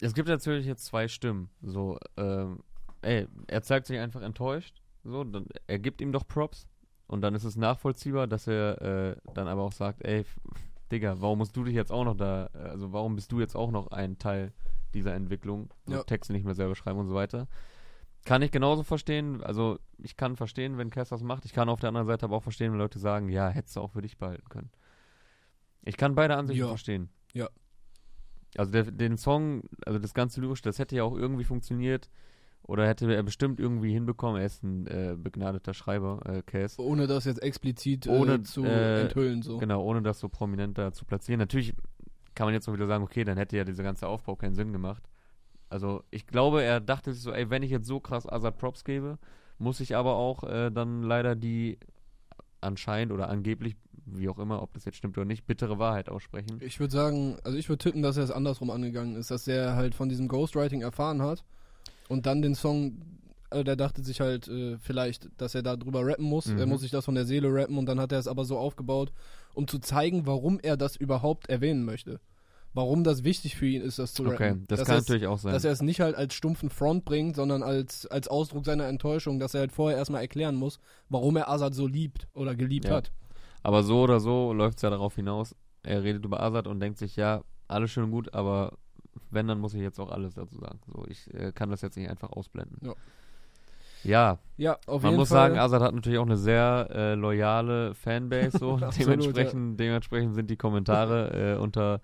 [0.00, 1.50] Es gibt natürlich jetzt zwei Stimmen.
[1.62, 2.60] So, ähm,
[3.06, 4.82] ey, er zeigt sich einfach enttäuscht.
[5.04, 6.66] So, dann, er gibt ihm doch Props.
[7.06, 10.24] Und dann ist es nachvollziehbar, dass er äh, dann aber auch sagt, ey,
[10.90, 13.54] Digga, warum musst du dich jetzt auch noch da, äh, also warum bist du jetzt
[13.54, 14.52] auch noch ein Teil
[14.92, 15.70] dieser Entwicklung?
[15.88, 16.02] Ja.
[16.02, 17.46] Texte nicht mehr selber schreiben und so weiter.
[18.24, 19.40] Kann ich genauso verstehen.
[19.44, 21.44] Also, ich kann verstehen, wenn Cass das macht.
[21.44, 23.80] Ich kann auf der anderen Seite aber auch verstehen, wenn Leute sagen, ja, hättest du
[23.82, 24.70] auch für dich behalten können.
[25.82, 26.68] Ich kann beide Ansichten Ja.
[26.68, 27.08] verstehen.
[27.34, 27.48] Ja.
[28.56, 32.10] Also der, den Song, also das ganze lyrisch, das hätte ja auch irgendwie funktioniert
[32.66, 34.40] oder hätte er bestimmt irgendwie hinbekommen.
[34.40, 36.80] Er ist ein äh, begnadeter Schreiber, äh, Case.
[36.80, 39.58] Ohne das jetzt explizit Ohne, äh, zu äh, enthüllen, so.
[39.58, 41.38] Genau, ohne das so prominent da zu platzieren.
[41.38, 41.74] Natürlich
[42.34, 44.72] kann man jetzt auch wieder sagen, okay, dann hätte ja dieser ganze Aufbau keinen Sinn
[44.72, 45.04] gemacht.
[45.68, 48.84] Also ich glaube, er dachte sich so, ey, wenn ich jetzt so krass Azad Props
[48.84, 49.18] gebe,
[49.58, 51.78] muss ich aber auch äh, dann leider die
[52.60, 53.76] anscheinend oder angeblich,
[54.06, 56.58] wie auch immer, ob das jetzt stimmt oder nicht, bittere Wahrheit aussprechen.
[56.60, 59.76] Ich würde sagen, also ich würde tippen, dass er es andersrum angegangen ist, dass er
[59.76, 61.44] halt von diesem Ghostwriting erfahren hat
[62.08, 63.02] und dann den Song,
[63.50, 66.46] also der dachte sich halt äh, vielleicht, dass er da drüber rappen muss.
[66.46, 66.58] Mhm.
[66.58, 68.58] Er muss sich das von der Seele rappen und dann hat er es aber so
[68.58, 69.12] aufgebaut,
[69.54, 72.20] um zu zeigen, warum er das überhaupt erwähnen möchte.
[72.74, 74.34] Warum das wichtig für ihn ist, das zu rappen.
[74.34, 75.52] Okay, das Dass kann natürlich auch sein.
[75.52, 79.38] Dass er es nicht halt als stumpfen Front bringt, sondern als, als Ausdruck seiner Enttäuschung,
[79.38, 82.96] dass er halt vorher erstmal erklären muss, warum er Azad so liebt oder geliebt Ja.
[82.96, 83.12] hat.
[83.62, 86.98] Aber so oder so läuft es ja darauf hinaus, er redet über Azad und denkt
[86.98, 88.76] sich, ja, alles schön und gut, aber
[89.30, 90.78] wenn, dann muss ich jetzt auch alles dazu sagen.
[90.86, 92.78] So, ich äh, kann das jetzt nicht einfach ausblenden.
[92.82, 92.94] Ja.
[94.04, 95.48] Ja, Ja, auf man jeden muss Fall.
[95.50, 98.58] sagen, Azad hat natürlich auch eine sehr äh, loyale Fanbase.
[98.58, 98.76] So.
[98.98, 102.00] Dementsprechend, dementsprechend sind die Kommentare äh, unter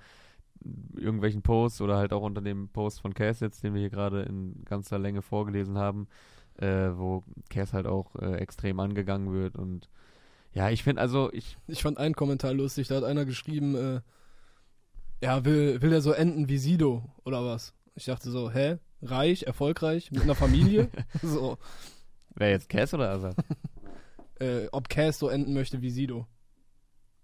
[0.97, 4.23] irgendwelchen Posts oder halt auch unter dem Post von Cass jetzt, den wir hier gerade
[4.23, 6.09] in ganzer Länge vorgelesen haben,
[6.59, 9.89] äh, wo Cass halt auch äh, extrem angegangen wird und
[10.55, 14.01] ja, ich finde also, ich, Ich fand einen Kommentar lustig, da hat einer geschrieben, äh,
[15.23, 17.75] ja, will, will er so enden wie Sido oder was?
[17.95, 18.79] Ich dachte so, hä?
[19.03, 20.91] Reich, erfolgreich, mit einer Familie?
[21.23, 21.59] so,
[22.35, 23.37] wer jetzt Cass oder Azad?
[24.41, 26.27] äh, ob Cass so enden möchte wie Sido.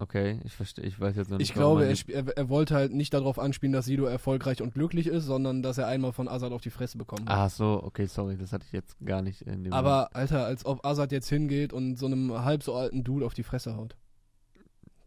[0.00, 1.48] Okay, ich verstehe, ich weiß jetzt noch nicht.
[1.48, 5.08] Ich glaube, er, er, er wollte halt nicht darauf anspielen, dass Sido erfolgreich und glücklich
[5.08, 7.36] ist, sondern dass er einmal von Azad auf die Fresse bekommen hat.
[7.36, 10.64] Ah, so, okay, sorry, das hatte ich jetzt gar nicht in dem Aber, Alter, als
[10.64, 13.96] ob Azad jetzt hingeht und so einem halb so alten Dude auf die Fresse haut.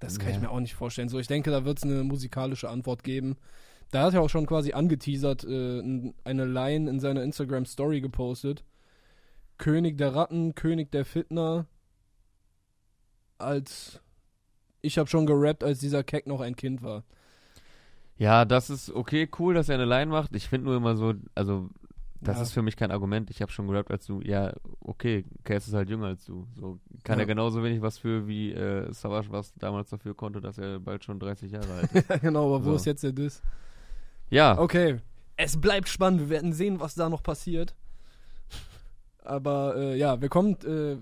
[0.02, 0.36] Das kann Ja.
[0.36, 1.08] ich mir auch nicht vorstellen.
[1.10, 3.38] So, ich denke, da wird es eine musikalische Antwort geben.
[3.92, 8.64] Da hat er auch schon quasi angeteasert, äh, eine Line in seiner Instagram-Story gepostet.
[9.58, 11.68] König der Ratten, König der Fitner.
[13.38, 14.02] Als.
[14.82, 17.04] Ich habe schon gerappt, als dieser Keck noch ein Kind war.
[18.18, 20.36] Ja, das ist okay, cool, dass er eine Line macht.
[20.36, 21.70] Ich finde nur immer so, also
[22.22, 22.44] das Ja.
[22.44, 23.30] ist für mich kein Argument.
[23.30, 24.22] Ich habe schon gerappt als du.
[24.22, 26.48] Ja, okay, Case ist halt jünger als du.
[26.56, 27.24] So kann Ja.
[27.24, 31.04] er genauso wenig was für, wie äh, Savage was damals dafür konnte, dass er bald
[31.04, 32.10] schon 30 Jahre alt ist.
[32.10, 32.76] Ja, genau, aber wo So.
[32.78, 33.42] ist jetzt der Diss?
[34.30, 35.00] ja, Okay.
[35.38, 36.20] Es bleibt spannend.
[36.22, 37.74] Wir werden sehen, was da noch passiert.
[39.24, 40.54] Aber äh, ja, wir kommen.
[40.66, 40.98] Äh,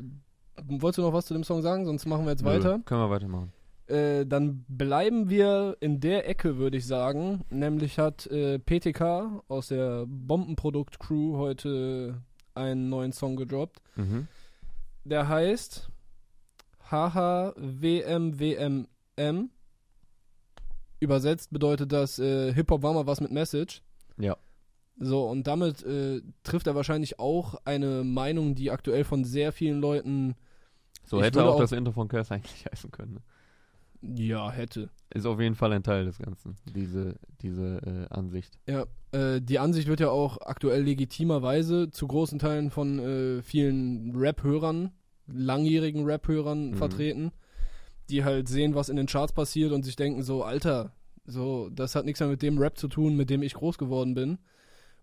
[0.65, 1.85] wolltest du noch was zu dem Song sagen?
[1.85, 2.79] Sonst machen wir jetzt nö, weiter.
[2.85, 3.51] Können wir weitermachen.
[3.89, 7.43] Äh, dann bleiben wir in der Ecke, würde ich sagen.
[7.49, 12.21] Nämlich hat äh, PTK aus der Bombenprodukt-Crew heute
[12.53, 13.81] einen neuen Song gedroppt.
[13.95, 14.27] Mhm.
[15.05, 15.89] Der heißt
[16.91, 19.49] Haha WMWMM.
[20.99, 23.81] Übersetzt bedeutet das äh, Hip-Hop war mal was mit Message.
[24.17, 24.35] Ja.
[24.97, 29.79] So, und damit äh, trifft er wahrscheinlich auch eine Meinung, die aktuell von sehr vielen
[29.79, 30.35] Leuten,
[31.05, 33.13] So hätte auch, auch- das Intro von Case eigentlich heißen können.
[33.13, 33.21] Ne?
[34.01, 34.89] Ja, hätte.
[35.13, 38.59] Ist auf jeden Fall ein Teil des Ganzen, diese, diese äh, Ansicht.
[38.67, 44.15] Ja, äh, die Ansicht wird ja auch aktuell legitimerweise zu großen Teilen von äh, vielen
[44.15, 44.91] Rap-Hörern,
[45.27, 46.75] langjährigen Rap-Hörern Mhm.
[46.75, 47.31] vertreten,
[48.09, 50.91] die halt sehen, was in den Charts passiert und sich denken so, Alter,
[51.25, 54.13] so, das hat nichts mehr mit dem Rap zu tun, mit dem ich groß geworden
[54.15, 54.37] bin.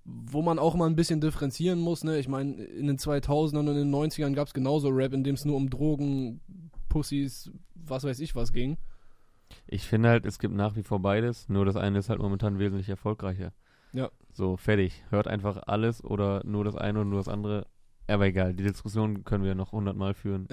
[0.04, 2.18] Wo man auch mal ein bisschen differenzieren muss, ne?
[2.18, 5.35] Ich meine, in den 2000ern und in den 90ern gab es genauso Rap, in dem
[5.35, 6.40] es nur um Drogen,
[6.88, 8.77] Pussys, was weiß ich was ging.
[9.66, 12.59] Ich finde halt, es gibt nach wie vor beides, nur das eine ist halt momentan
[12.59, 13.53] wesentlich erfolgreicher.
[13.92, 14.11] Ja.
[14.33, 15.03] So, fertig.
[15.11, 17.66] Hört einfach alles oder nur das eine und nur das andere.
[18.09, 20.46] Aber egal, die Diskussion können wir noch hundertmal führen.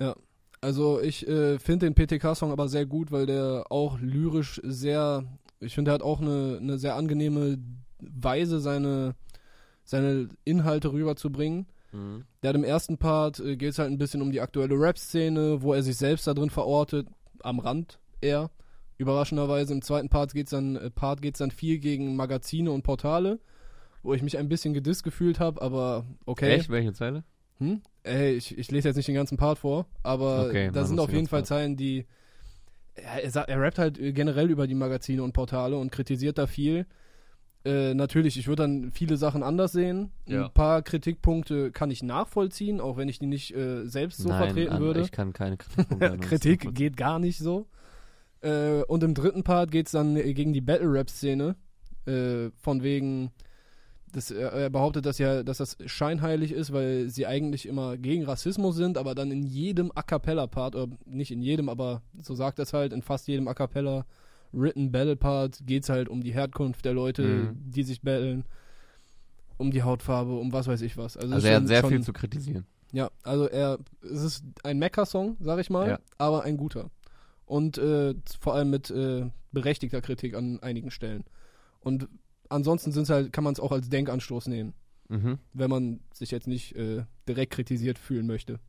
[0.62, 5.26] Also ich äh, finde den PTK-Song aber sehr gut, weil der auch lyrisch sehr,
[5.60, 7.58] ich finde, er hat auch eine, eine sehr angenehme
[8.00, 9.16] Weise, seine,
[9.84, 11.68] seine Inhalte rüberzubringen.
[12.42, 15.62] Der hat im ersten Part äh, geht es halt ein bisschen um die aktuelle Rap-Szene,
[15.62, 17.08] wo er sich selbst da drin verortet,
[17.42, 18.52] am Rand eher.
[18.98, 22.84] Überraschenderweise im zweiten Part geht es dann, äh, Part geht's dann viel gegen Magazine und
[22.84, 23.40] Portale,
[24.02, 26.56] wo ich mich ein bisschen gedisst gefühlt habe, aber okay.
[26.56, 26.70] Echt?
[26.70, 27.24] Welche Zeile?
[27.60, 27.82] Hm?
[28.04, 31.12] Ey, ich, ich lese jetzt nicht den ganzen Part vor, aber Okay, da sind auf
[31.12, 31.46] jeden Fall.
[31.46, 32.06] Zeilen, die.
[32.96, 36.48] Er, er, er rappt halt äh, generell über die Magazine und Portale und kritisiert da
[36.48, 36.86] viel.
[37.66, 40.12] Äh, natürlich, ich würde dann viele Sachen anders sehen.
[40.28, 40.46] Ja.
[40.46, 44.46] Ein paar Kritikpunkte kann ich nachvollziehen, auch wenn ich die nicht äh, selbst so Nein,
[44.46, 45.02] vertreten an- würde.
[45.02, 47.68] Ich kann keine Kritikpunkte Kritik geht gar nicht so.
[48.42, 51.56] Äh, und im dritten Part geht es dann äh, gegen die Battle-Rap-Szene.
[52.06, 53.32] Äh, von wegen,
[54.12, 58.26] das, er, er behauptet, dass, ja, dass das scheinheilig ist, weil sie eigentlich immer gegen
[58.26, 62.60] Rassismus sind, aber dann in jedem A Cappella-Part, oder nicht in jedem, aber so sagt
[62.60, 64.06] er es halt, in fast jedem A Cappella
[64.54, 67.72] Written Battle Part geht es halt um die Herkunft der Leute, Mhm.
[67.72, 68.46] die sich battlen,
[69.58, 71.18] um die Hautfarbe, um was weiß ich was.
[71.18, 72.66] Also, Also er hat sehr schon, viel zu kritisieren.
[72.92, 76.00] ja, also er, es ist ein Mecker-Song, sag ich mal, Ja.
[76.18, 76.90] aber ein guter.
[77.46, 81.24] Und äh, vor allem mit äh, berechtigter Kritik an einigen Stellen.
[81.82, 82.08] Und
[82.50, 84.74] ansonsten sind's halt, kann man es auch als Denkanstoß nehmen,
[85.10, 85.38] Mhm.
[85.54, 88.60] wenn man sich jetzt nicht äh, direkt kritisiert fühlen möchte.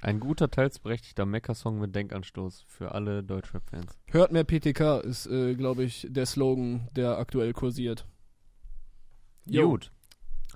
[0.00, 3.98] Ein guter, teils berechtigter Mecker-Song mit Denkanstoß für alle Deutschrap-Fans.
[4.10, 8.06] Hört mehr PTK ist, äh, glaube ich, der Slogan, der aktuell kursiert.
[9.46, 9.70] Jo.
[9.70, 9.92] Gut.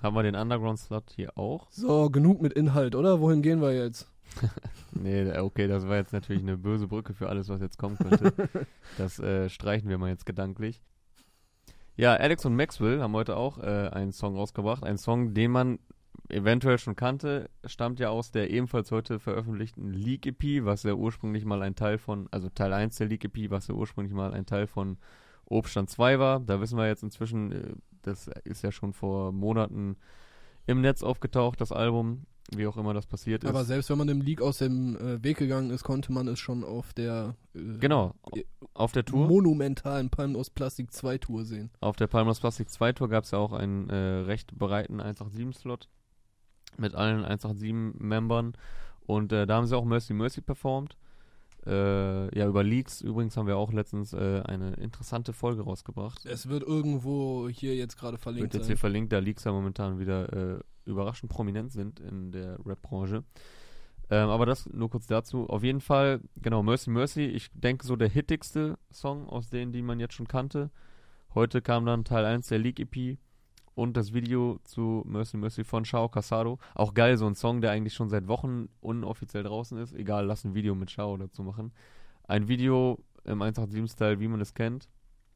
[0.03, 1.71] Haben wir den Underground-Slot hier auch?
[1.71, 3.21] So, genug mit Inhalt, oder?
[3.21, 4.11] Wohin gehen wir jetzt?
[4.99, 8.49] Nee, okay, das war jetzt natürlich eine böse Brücke für alles, was jetzt kommen könnte.
[8.97, 10.81] das äh, streichen wir mal jetzt gedanklich.
[11.95, 14.83] Ja, Alex und Maxwell haben heute auch äh, einen Song rausgebracht.
[14.83, 15.79] Ein Song, den man
[16.29, 21.61] eventuell schon kannte, stammt ja aus der ebenfalls heute veröffentlichten Leak-EP, was ja ursprünglich mal
[21.61, 24.97] ein Teil von, also Teil 1 der Leak-EP, was ja ursprünglich mal ein Teil von
[25.45, 26.39] Obstand 2 war.
[26.39, 29.97] Da wissen wir jetzt inzwischen, äh, das ist ja schon vor Monaten
[30.65, 33.49] im Netz aufgetaucht, das Album, wie auch immer das passiert ist.
[33.49, 36.39] Aber selbst wenn man dem Leak aus dem äh, Weg gegangen ist, konnte man es
[36.39, 38.15] schon auf der äh, genau,
[38.73, 39.27] auf der Tour.
[39.27, 41.71] monumentalen Palm aus Plastik 2 Tour sehen.
[41.79, 45.01] Auf der Palm aus Plastik 2 Tour gab es ja auch einen äh, recht breiten
[45.01, 45.87] 187-Slot
[46.77, 48.53] mit allen 187-Membern.
[49.05, 50.97] Und äh, da haben sie auch Mercy Mercy performt.
[51.65, 56.25] Äh, ja, über Leaks übrigens haben wir auch letztens äh, eine interessante Folge rausgebracht.
[56.25, 58.69] Es wird irgendwo hier jetzt gerade verlinkt Wird jetzt sein.
[58.69, 63.23] hier verlinkt, da Leaks ja momentan wieder äh, überraschend prominent sind in der Rap-Branche.
[64.09, 65.49] Ähm, aber das nur kurz dazu.
[65.49, 69.81] Auf jeden Fall, genau, Mercy Mercy, ich denke so der hittigste Song aus denen, die
[69.81, 70.71] man jetzt schon kannte.
[71.35, 73.17] Heute kam dann Teil 1 der Leak-EP
[73.77, 76.57] und das Video zu Mercy Mercy von Shao Casado.
[76.73, 79.93] Auch geil, so ein Song, der eigentlich schon seit Wochen unoffiziell draußen ist.
[79.93, 81.71] Egal, lass ein Video mit Shao dazu machen.
[82.23, 84.89] Ein Video im 187-Style, wie man es kennt.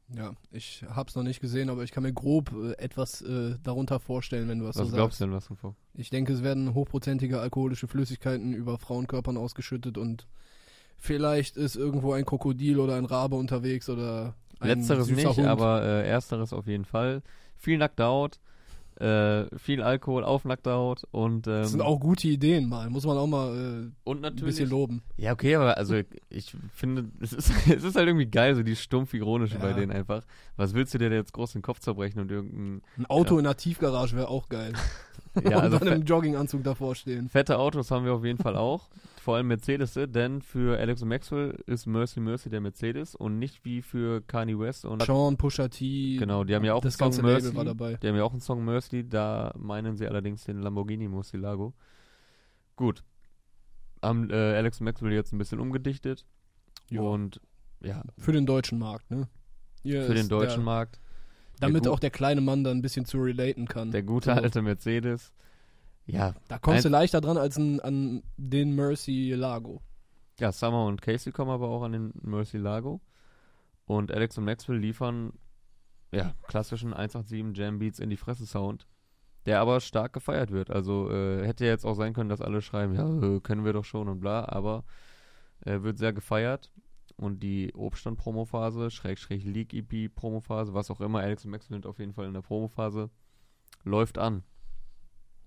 [0.08, 4.00] Ja, ich hab's noch nicht gesehen, aber ich kann mir grob äh, etwas äh, darunter
[4.00, 5.20] vorstellen, wenn du was, Was so glaubst sagst.
[5.20, 5.76] du denn, was du vor?
[5.94, 10.26] Ich denke, es werden hochprozentige alkoholische Flüssigkeiten über Frauenkörpern ausgeschüttet und
[10.98, 15.46] vielleicht ist irgendwo ein Krokodil oder ein Rabe unterwegs oder ein Letzteres nicht, Hund.
[15.46, 17.22] aber äh, ersteres auf jeden Fall.
[17.62, 18.40] Viel Nacked Out,
[19.00, 23.06] äh, viel Alkohol auf Nacked Out und ähm, das sind auch gute Ideen mal, muss
[23.06, 23.48] man auch mal
[23.86, 25.02] äh, und ein natürlich bisschen loben.
[25.16, 25.94] Ja, okay, aber also
[26.28, 29.76] ich finde, es ist, es ist halt irgendwie geil, so die stumpf ironische bei Ja.
[29.76, 30.24] denen einfach.
[30.56, 33.38] Was willst du dir denn jetzt groß den Kopf zerbrechen und irgendein Ein Auto Ja.
[33.38, 34.72] in der Tiefgarage wäre auch geil.
[35.44, 37.28] ja, also und dann im Jogginganzug davor stehen.
[37.28, 38.88] fette Autos haben wir auf jeden Fall auch,
[39.22, 43.64] vor allem Mercedes, denn für Alex und Maxwell ist Mercy Mercy der Mercedes und nicht
[43.64, 47.06] wie für Kanye West und Sean, Pusha T, genau, die haben ja auch das einen
[47.06, 47.94] ganze Song Mercy, Label war dabei.
[48.02, 51.72] die haben ja auch einen Song Mercy, da meinen sie allerdings den Lamborghini Murcielago.
[52.76, 53.02] Gut.
[54.02, 56.26] Haben äh, Alex und Maxwell jetzt ein bisschen umgedichtet
[56.90, 57.00] Ja.
[57.02, 57.40] und
[57.80, 59.28] ja, Für den deutschen Markt, ne?
[59.82, 61.00] Hier für den deutschen Markt
[61.60, 63.90] Damit der auch der kleine Mann dann ein bisschen zu relaten kann.
[63.92, 64.40] Der gute So.
[64.40, 65.32] alte Mercedes.
[66.06, 69.80] Ja, Da kommst du leichter dran als ein, an den Mercy Lago.
[70.40, 73.00] ja, Summer und Casey kommen aber auch an den Mercy Lago.
[73.84, 75.32] Und Alex und Maxwell liefern
[76.12, 78.86] ja, klassischen 187 Jam Beats in die Fresse Sound,
[79.46, 80.70] der aber stark gefeiert wird.
[80.70, 83.84] Also äh, hätte jetzt auch sein können, dass alle schreiben, ja, äh, können wir doch
[83.84, 84.84] schon und bla, aber
[85.64, 86.72] äh, wird sehr gefeiert.
[87.16, 92.26] Und die Obststand-Promophase, Schrägstrich League-EP-Promophase, was auch immer, Alex und Maxwell sind auf jeden Fall
[92.26, 93.10] in der Promophase,
[93.84, 94.42] läuft an.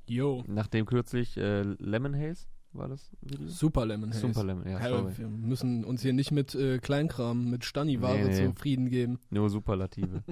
[0.07, 0.43] Yo.
[0.47, 3.47] Nachdem kürzlich äh, Lemon Haze war das Video?
[3.47, 4.19] Super Lemon Haze.
[4.19, 5.17] Super Lemon, ja, sorry.
[5.17, 8.47] wir müssen uns hier nicht mit äh, Kleinkram, mit Stani-Ware Nee, nee.
[8.47, 9.19] zufrieden geben.
[9.29, 10.23] Nur Superlative.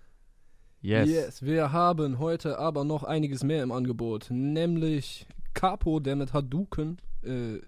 [0.80, 1.42] yes.
[1.42, 4.28] Wir haben heute aber noch einiges mehr im Angebot.
[4.30, 7.58] Nämlich Capo, der mit Hadouken äh,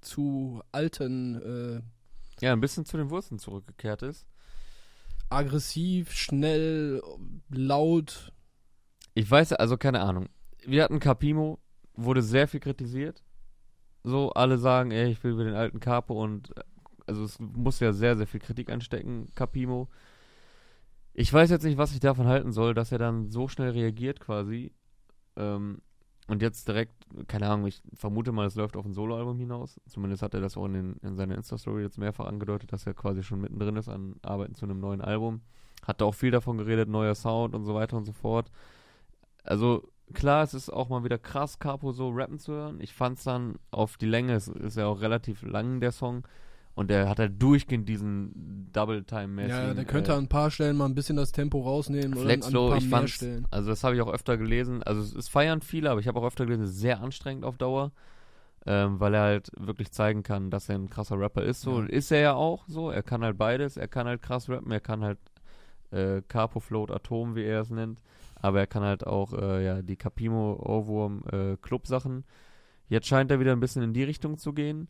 [0.00, 1.80] zu alten, äh,
[2.40, 4.26] Ja, ein bisschen zu den Wurzeln zurückgekehrt ist.
[5.28, 7.02] aggressiv, schnell,
[7.50, 8.32] laut.
[9.14, 10.28] Ich weiß, also keine Ahnung.
[10.64, 11.58] Wir hatten Capimo,
[11.94, 13.22] wurde sehr viel kritisiert.
[14.02, 16.62] So, alle sagen, ey, ich will wieder den alten Capo und äh,
[17.06, 19.88] also es muss ja sehr, sehr viel Kritik einstecken, Capimo.
[21.12, 24.20] Ich weiß jetzt nicht, was ich davon halten soll, dass er dann so schnell reagiert
[24.20, 24.72] quasi.
[25.36, 25.82] Ähm,
[26.30, 26.94] und jetzt direkt,
[27.26, 29.80] keine Ahnung, ich vermute mal, es läuft auf ein Soloalbum hinaus.
[29.86, 32.94] Zumindest hat er das auch in, den, in seiner Insta-Story jetzt mehrfach angedeutet, dass er
[32.94, 35.40] quasi schon mittendrin ist an Arbeiten zu einem neuen Album.
[35.84, 38.48] Hat da auch viel davon geredet, neuer Sound und so weiter und so fort.
[39.42, 42.80] Also klar, es ist auch mal wieder krass, Capo so rappen zu hören.
[42.80, 46.22] Ich fand's dann auf die Länge, es ist ja auch relativ lang, der Song.
[46.74, 49.66] Und der hat halt durchgehend diesen Double-Time-mäßigen...
[49.68, 52.30] Ja, der könnte äh, an ein paar Stellen mal ein bisschen das Tempo rausnehmen oder
[52.30, 53.46] an ein paar ich mehr fand's, Stellen.
[53.50, 56.18] also das habe ich auch öfter gelesen, also es, es feiern viele, aber ich habe
[56.20, 57.92] auch öfter gelesen, es ist sehr anstrengend auf Dauer,
[58.66, 61.86] ähm, weil er halt wirklich zeigen kann, dass er ein krasser Rapper ist, so, Ja.
[61.86, 64.80] ist er ja auch so, er kann halt beides, er kann halt krass rappen, er
[64.80, 65.18] kann halt
[65.90, 68.00] äh, Capo Float Atom, wie er es nennt,
[68.36, 72.24] aber er kann halt auch, äh, ja, die Capimo Ohrwurm äh, Club Sachen,
[72.88, 74.88] jetzt scheint er wieder ein bisschen in die Richtung zu gehen,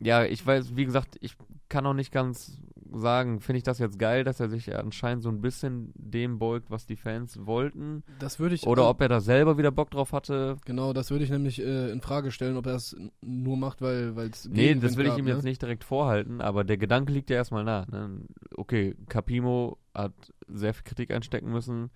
[0.00, 1.36] ja, ich weiß, wie gesagt, ich
[1.68, 2.60] kann auch nicht ganz
[2.92, 6.70] sagen, finde ich das jetzt geil, dass er sich anscheinend so ein bisschen dem beugt,
[6.70, 8.04] was die Fans wollten.
[8.18, 10.56] Das würde ich Oder ob er da selber wieder Bock drauf hatte.
[10.64, 14.16] Genau, das würde ich nämlich äh, in Frage stellen, ob er es nur macht, weil
[14.30, 15.32] es Nee, das will ich ihm ne?
[15.32, 17.86] jetzt nicht direkt vorhalten, aber der Gedanke liegt ja erstmal nah.
[17.90, 18.20] Ne?
[18.56, 20.12] Okay, Capimo hat
[20.46, 21.90] sehr viel Kritik einstecken müssen.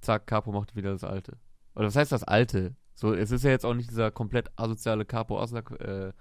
[0.00, 1.36] Zack, Capo macht wieder das Alte.
[1.74, 2.74] Oder was heißt das Alte?
[3.00, 6.12] So, es ist ja jetzt auch nicht dieser komplett asoziale Capo Oslak äh,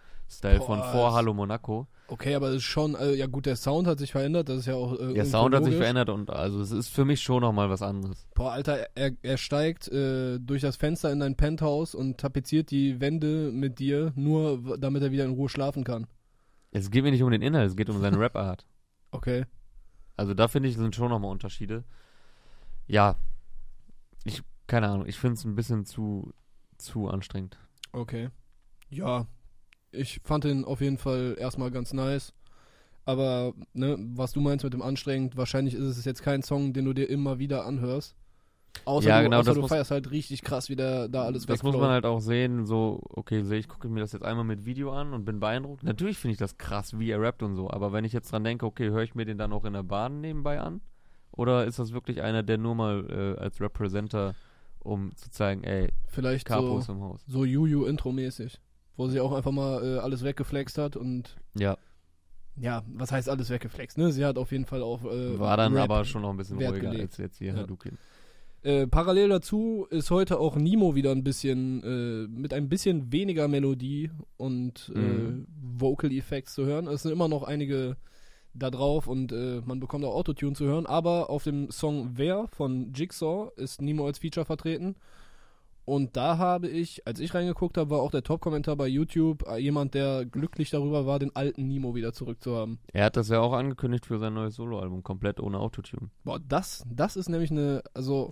[0.62, 1.88] von vor Hallo Monaco.
[2.08, 4.68] Okay, aber es ist schon, äh, ja gut, der Sound hat sich verändert, das ist
[4.68, 4.98] ja auch.
[4.98, 7.82] Äh, Der Sound hat sich verändert und also es ist für mich schon nochmal was
[7.82, 8.30] anderes.
[8.34, 13.02] Boah, Alter, er, er steigt äh, durch das Fenster in dein Penthouse und tapeziert die
[13.02, 16.08] Wände mit dir, nur damit er wieder in Ruhe schlafen kann.
[16.72, 18.66] Es geht mir nicht um den Inhalt, es geht um seine Rap-Art.
[19.12, 19.44] Okay.
[20.16, 21.84] Also da finde ich, sind schon nochmal Unterschiede.
[22.88, 23.18] Ja.
[24.24, 26.32] Ich, keine Ahnung, ich finde es ein bisschen zu,
[26.80, 27.58] zu anstrengend.
[27.92, 28.30] Okay.
[28.90, 29.28] Ja,
[29.92, 32.34] ich fand den auf jeden Fall erstmal ganz nice.
[33.06, 36.86] Aber, ne, was du meinst mit dem anstrengend, wahrscheinlich ist es jetzt kein Song, den
[36.86, 38.16] du dir immer wieder anhörst.
[38.86, 41.24] Außer Ja, du, genau, außer das du muss- feierst halt richtig krass, wie der da
[41.24, 41.82] alles das muss wegflowt.
[41.82, 44.92] man halt auch sehen, so, okay, sehe ich, gucke mir das jetzt einmal mit Video
[44.94, 45.82] an und bin beeindruckt.
[45.84, 48.44] Natürlich finde ich das krass, wie er rappt und so, aber wenn ich jetzt dran
[48.44, 50.82] denke, okay, höre ich mir den dann auch in der Bahn nebenbei an?
[51.32, 54.36] Oder ist das wirklich einer, der nur mal äh, als Representer,
[54.80, 57.22] um zu zeigen, ey, Vielleicht Capo so, ist im Haus?
[57.28, 58.60] so Juju-Intro-mäßig.
[58.98, 61.78] Wo sie auch einfach mal äh, alles weggeflext hat und Ja,
[62.62, 64.12] ja, was heißt alles weggeflext, ne?
[64.12, 65.84] Sie hat auf jeden Fall auch äh, war dann Rap.
[65.84, 67.12] aber schon noch ein bisschen Wert ruhiger gelegt.
[67.12, 67.56] als jetzt hier Ja.
[67.56, 67.98] Hadouken.
[68.62, 73.48] Äh, parallel dazu ist heute auch Nemo wieder ein bisschen äh, mit ein bisschen weniger
[73.48, 75.46] Melodie und Mhm.
[75.48, 76.88] äh, Vocal Effects zu hören.
[76.88, 77.96] Es sind immer noch einige
[78.60, 82.48] da drauf und äh, man bekommt auch Autotune zu hören, aber auf dem Song Wer
[82.48, 84.96] von Jigsaw ist Nemo als Feature vertreten.
[85.90, 89.58] Und da habe ich, als ich reingeguckt habe, war auch der Top-Kommentar bei YouTube äh,
[89.58, 92.78] jemand, der glücklich darüber war, den alten Nemo wieder zurückzuhaben.
[92.94, 96.12] Er hat das ja auch angekündigt für sein neues Soloalbum, komplett ohne Autotune.
[96.24, 98.30] Boah, das, das ist nämlich eine, also,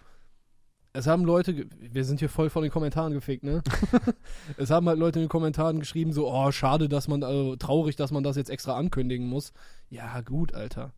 [0.97, 3.61] es haben Leute, wir sind hier voll von den Kommentaren gefickt, ne?
[4.57, 7.95] es haben halt Leute in den Kommentaren geschrieben, so, oh, schade, dass man, also, traurig,
[7.95, 9.53] dass man das jetzt extra ankündigen muss.
[9.89, 10.93] Ja, gut, Alter.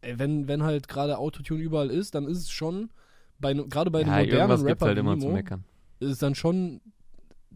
[0.00, 2.90] Ey, wenn, wenn halt gerade Autotune überall ist, dann ist es schon,
[3.38, 5.64] bei, gerade bei ja, den modernen irgendwas Rappern halt immer zu Nemo, meckern.
[6.00, 6.80] ist es dann schon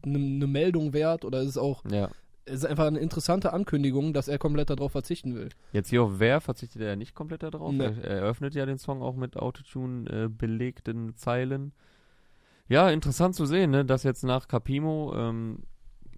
[0.04, 2.08] eine ne Meldung wert oder ist es auch, Ja.
[2.48, 5.50] Es ist einfach eine interessante Ankündigung, dass er komplett darauf verzichten will.
[5.72, 7.72] Jetzt hier auf Wer verzichtet er nicht komplett darauf.
[7.72, 7.84] Nee.
[7.84, 11.72] Er, er eröffnet ja den Song auch mit Autotune äh, belegten Zeilen.
[12.68, 15.62] Ja, interessant zu sehen, ne, dass jetzt nach Capimo ähm,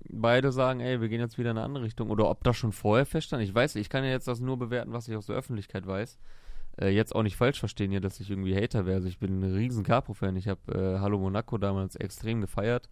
[0.09, 2.11] beide sagen, ey, wir gehen jetzt wieder in eine andere Richtung.
[2.11, 3.43] Oder ob das schon vorher feststand.
[3.43, 6.19] Ich weiß, ich kann ja jetzt das nur bewerten, was ich aus der Öffentlichkeit weiß.
[6.81, 8.97] Äh, jetzt auch nicht falsch verstehen hier, dass ich irgendwie Hater wäre.
[8.97, 10.37] Also ich bin ein riesen Capo-Fan.
[10.37, 12.88] Ich habe äh, Hallo Monaco damals extrem gefeiert,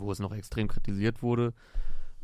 [0.00, 1.52] wo es noch extrem kritisiert wurde.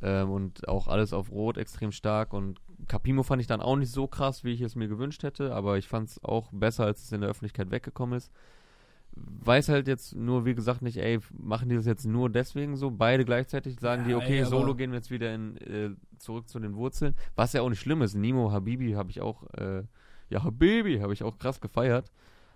[0.02, 2.32] Ähm, und auch alles auf Rot extrem stark.
[2.32, 5.54] Und Capimo fand ich dann auch nicht so krass, wie ich es mir gewünscht hätte,
[5.54, 8.32] aber ich fand es auch besser, als es in der Öffentlichkeit weggekommen ist.
[9.14, 12.90] Weiß halt jetzt nur, wie gesagt, nicht, ey, machen die das jetzt nur deswegen so?
[12.90, 16.48] Beide gleichzeitig sagen Ja, die, okay, ey, solo gehen wir jetzt wieder in, äh, zurück
[16.48, 17.14] zu den Wurzeln.
[17.36, 18.14] Was ja auch nicht schlimm ist.
[18.14, 19.82] Nemo, Habibi habe ich auch, äh,
[20.30, 22.10] ja, Habibi habe ich auch krass gefeiert.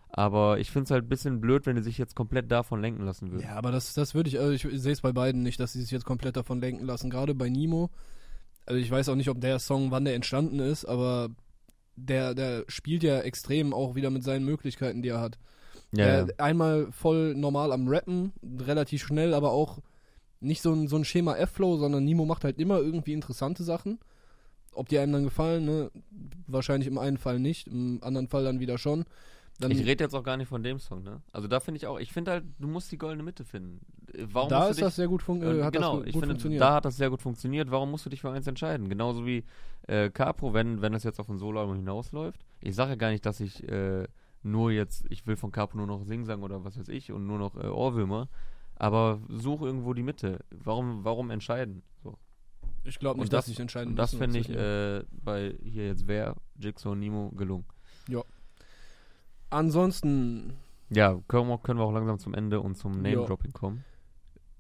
[0.09, 3.05] Aber ich finde es halt ein bisschen blöd, wenn die sich jetzt komplett davon lenken
[3.05, 3.43] lassen würden.
[3.43, 5.83] Ja, aber das, das würde ich, also ich sehe es bei beiden nicht, dass sie
[5.83, 7.11] sich jetzt komplett davon lenken lassen.
[7.11, 7.91] Gerade bei Nemo.
[8.65, 11.29] Also ich weiß auch nicht, ob der Song, wann der entstanden ist, aber
[11.97, 15.39] der, der spielt ja extrem auch wieder mit seinen Möglichkeiten, die er hat.
[15.93, 16.27] ja, ja.
[16.39, 19.79] Einmal voll normal am Rappen, relativ schnell, aber auch
[20.41, 23.99] nicht so ein, so ein Schema F-Flow, sondern Nemo macht halt immer irgendwie interessante Sachen.
[24.73, 25.91] Ob die einem dann gefallen, ne?
[26.47, 29.05] Wahrscheinlich im einen Fall nicht, im anderen Fall dann wieder schon.
[29.59, 31.23] Dann, Ich rede jetzt auch gar nicht von dem Song, ne?
[31.33, 33.81] Also da finde ich auch, ich finde halt, du musst die goldene Mitte finden.
[34.13, 36.13] Äh, Warum da ist dich, das sehr gut, fun äh, hat genau, das gut, ich
[36.13, 36.61] finde, funktioniert.
[36.63, 37.71] da hat das sehr gut funktioniert.
[37.71, 38.89] Warum musst du dich für eins entscheiden?
[38.89, 39.45] Genauso wie
[39.87, 42.45] äh, Capro, wenn, wenn das jetzt auf ein Soloalbum hinausläuft.
[42.61, 44.07] Ich sage ja gar nicht, dass ich äh,
[44.43, 47.39] nur jetzt, ich will von Capro nur noch Sing-Sang oder was weiß ich und nur
[47.39, 48.29] noch äh, Ohrwürmer.
[48.75, 50.41] Aber such irgendwo die Mitte.
[50.51, 51.83] Warum, warum entscheiden?
[52.05, 52.19] So.
[52.85, 56.07] ich glaube nicht, das- dass ich entscheiden Und das finde ich äh, bei hier jetzt
[56.07, 57.65] wer, Jigsaw und Nemo gelungen.
[59.51, 60.55] Ansonsten,
[60.91, 63.01] Ja, können wir, können wir auch langsam zum Ende und zum.
[63.03, 63.85] Name-Dropping kommen.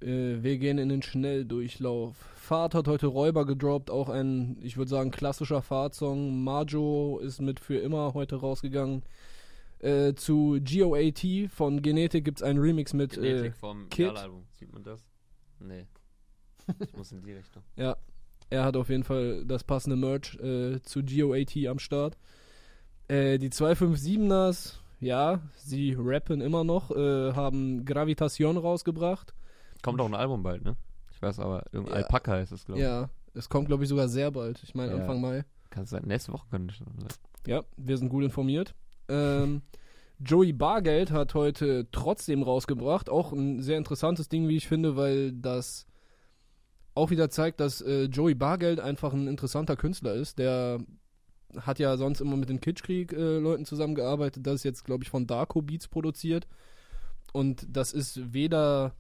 [0.01, 2.17] äh, wir gehen in den Schnelldurchlauf.
[2.35, 6.43] Fahrt hat heute Räuber gedroppt, auch ein, ich würde sagen, klassischer Fahrtsong.
[6.45, 9.03] Majo ist mit für immer heute rausgegangen.
[9.79, 13.17] Äh, zu GOAT von Genetik gibt es einen Remix mit.
[13.19, 14.07] Äh, Genetik vom Kid.
[14.07, 14.45] Jahlalbum.
[14.53, 15.05] Sieht man das?
[15.59, 15.87] Nee.
[16.81, 17.63] Ich muss in die Richtung.
[17.77, 17.97] ja,
[18.51, 22.17] er hat auf jeden Fall das passende Merch äh, zu GOAT am Start.
[23.09, 29.35] Äh, die 257ers, ja, sie rappen immer noch, äh, haben Gravitation rausgebracht.
[29.83, 30.77] Kommt auch ein Album bald, ne?
[31.13, 32.03] Ich weiß aber, irgendein Ja.
[32.05, 32.85] Alpaka heißt es, glaube ich.
[32.87, 34.61] Ja, es kommt, glaube ich, sogar sehr bald.
[34.63, 34.99] Ich meine, Ja.
[34.99, 35.45] Anfang Mai.
[35.71, 36.05] Kann es sein?
[36.07, 37.09] Nächste Woche könnte schon sein.
[37.47, 38.75] Ja, wir sind gut informiert.
[39.09, 39.63] Ähm,
[40.19, 43.09] Joey Bargeld hat heute trotzdem rausgebracht.
[43.11, 45.87] Auch ein sehr interessantes Ding, wie ich finde, weil das
[46.95, 50.39] auch wieder zeigt, dass äh, Joey Bargeld einfach ein interessanter Künstler ist.
[50.39, 50.79] Der
[51.61, 54.47] hat ja sonst immer mit den Kitschkrieg-Leuten zusammengearbeitet.
[54.47, 56.47] Das ist jetzt, glaube ich, von Darko Beats produziert.
[57.33, 58.93] Und das ist weder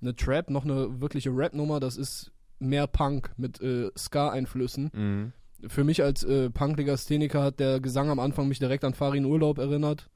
[0.00, 1.80] eine Trap noch eine wirkliche Rap-Nummer.
[1.80, 5.32] Das ist mehr Punk mit äh, Ska-Einflüssen Mhm.
[5.68, 9.58] für mich als äh, Punklegastheniker hat der Gesang am Anfang mich direkt an Farin Urlaub
[9.58, 10.08] erinnert.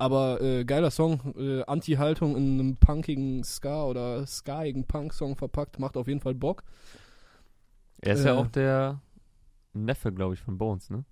[0.00, 5.96] Aber äh, geiler Song, äh, Anti-Haltung in einem punkigen Ska oder skaigen Punk-Song verpackt, macht
[5.96, 6.62] auf jeden Fall Bock.
[8.00, 8.38] Er ist ja Äh.
[8.38, 9.00] auch der
[9.72, 11.04] Neffe, glaube ich, von Bones, ne?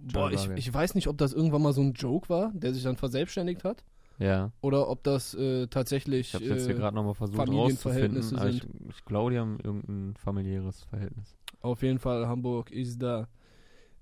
[0.00, 2.82] Boah, ich, ich weiß nicht, ob das irgendwann mal so ein Joke war, der sich
[2.82, 3.84] dann verselbstständigt hat.
[4.18, 4.50] Ja.
[4.60, 6.28] Oder ob das äh, tatsächlich.
[6.28, 9.38] Ich habe jetzt hier äh, gerade nochmal versucht Familienverhältnisse rauszufinden, aber ich, ich glaube, die
[9.38, 11.36] haben irgendein familiäres Verhältnis.
[11.60, 13.28] Auf jeden Fall, Hamburg ist da.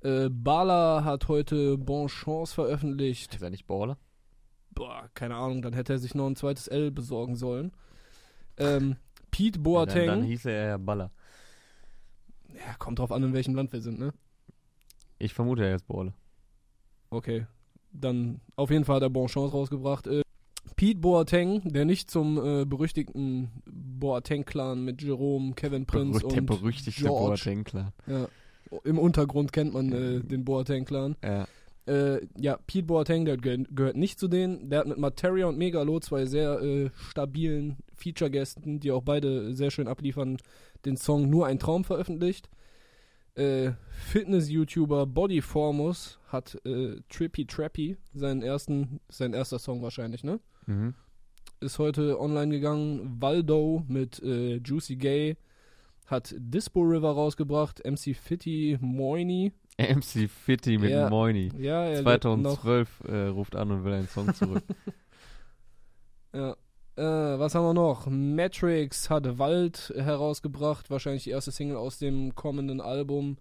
[0.01, 3.35] Äh, Bala hat heute Bon Chance veröffentlicht.
[3.35, 3.99] Ist er nicht Baller?
[4.71, 7.73] Boah, keine Ahnung, dann hätte er sich noch ein zweites L besorgen sollen.
[8.59, 8.97] Ähm,
[9.31, 10.07] Pete Ja, Boateng.
[10.07, 11.11] dann, dann hieß er ja Baller.
[12.55, 14.13] Ja, kommt drauf an, in welchem Land wir sind, ne?
[15.19, 16.15] Ich vermute, er ist Baller.
[17.11, 17.47] Okay.
[17.93, 20.07] Dann auf jeden Fall hat er Bon Chance rausgebracht.
[20.07, 20.23] Äh,
[20.77, 27.01] Pete Boateng, der nicht zum äh, berüchtigten Boateng-Clan mit Jerome, Kevin Prince der und berüchtigte
[27.03, 27.45] George.
[27.45, 27.93] Boateng, klar.
[28.07, 28.29] ja,
[28.85, 31.17] im Untergrund kennt man äh, den Boateng-Clan.
[31.25, 31.47] Ja.
[31.87, 34.69] Äh, ja, Pete Boateng, der gehört, gehört nicht zu denen.
[34.69, 39.71] Der hat mit Materia und Megalo zwei sehr äh, stabilen Feature-Gästen, die auch beide sehr
[39.71, 40.37] schön abliefern,
[40.85, 42.51] den Song Nur ein Traum veröffentlicht.
[43.37, 50.41] Äh, Fitness-YouTuber Bodyformus hat äh, Trippy Trappy, seinen ersten, sein erster Song wahrscheinlich, ne?
[50.67, 50.95] Mhm.
[51.61, 53.17] Ist heute online gegangen.
[53.21, 55.37] Waldo mit äh, Juicy Gay
[56.07, 57.83] hat Dispo River rausgebracht.
[57.85, 59.53] MC Fitty Moini.
[59.79, 61.11] MC Fitty mit Ja.
[61.11, 61.51] Moini.
[61.59, 62.61] Ja, er lebt noch.
[62.63, 64.63] 2012 äh, ruft an und will einen Song zurück.
[66.35, 66.55] Ja.
[66.97, 68.07] Äh, was haben wir noch?
[68.09, 73.37] Matrix hat Wald herausgebracht, wahrscheinlich die erste Single aus dem kommenden Album.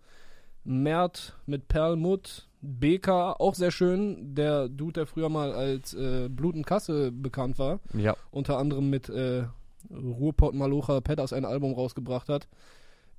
[0.65, 2.47] Mert mit Perlmutt.
[2.61, 4.35] BK, auch sehr schön.
[4.35, 7.79] Der Dude, der früher mal als äh, Blut und Kasse bekannt war.
[7.93, 8.15] ja.
[8.31, 9.45] Unter anderem mit äh,
[9.91, 12.47] Ruhrpott Malocha Petters ein Album rausgebracht hat.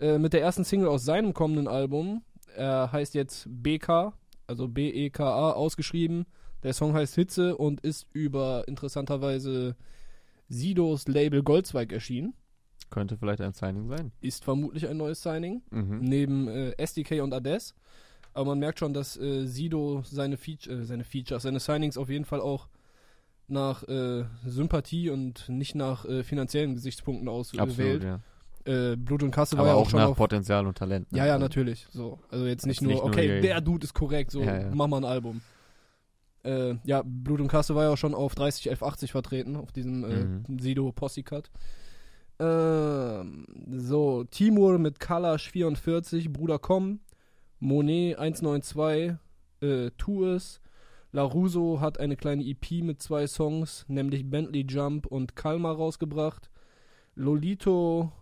[0.01, 2.23] Äh, mit der ersten Single aus seinem kommenden Album.
[2.57, 4.13] Er heißt jetzt BK,
[4.47, 6.27] also B-E-K-A, ausgeschrieben.
[6.63, 9.77] Der Song heißt Hitze und ist über interessanterweise
[10.49, 12.35] Sidos Label Goldzweig erschienen.
[12.91, 14.13] Könnte vielleicht ein Signing sein.
[14.21, 15.63] Ist vermutlich ein neues Signing.
[15.71, 15.99] Mhm.
[16.01, 17.75] Neben äh, SDK und Ades.
[18.33, 22.09] Aber man merkt schon, dass äh, Sido seine, Feature, äh, seine Features, seine Signings auf
[22.11, 22.69] jeden Fall auch
[23.49, 27.63] nach äh, Sympathie und nicht nach äh, finanziellen Gesichtspunkten auswählt.
[27.63, 28.21] Absolut, ja.
[28.93, 31.11] Äh, Blut und Kasse war Aber ja auch auch schon nach auf Potenzial und Talent.
[31.13, 31.19] ne?
[31.19, 31.87] Ja, ja, Also, natürlich.
[31.91, 32.19] So.
[32.29, 34.71] Also jetzt nicht Jetzt nur, nicht okay, der Dude ist korrekt, so Ja, ja.
[34.75, 35.41] mach mal ein Album.
[36.47, 40.05] Äh, ja, Blut und Kasse war ja auch schon auf 30 1180 vertreten, auf diesem
[40.05, 40.59] äh, Mhm.
[40.59, 41.51] Sido Posse Cut.
[42.39, 43.47] Ähm,
[43.79, 47.01] so, Timur mit Kalash 44, Bruder Komm,
[47.61, 49.17] Monet 192,
[49.63, 50.61] äh, Tu es.
[51.13, 56.51] Laruso hat eine kleine EP mit zwei Songs, nämlich Bentley Jump und Kalmar rausgebracht.
[57.15, 58.13] Lolito,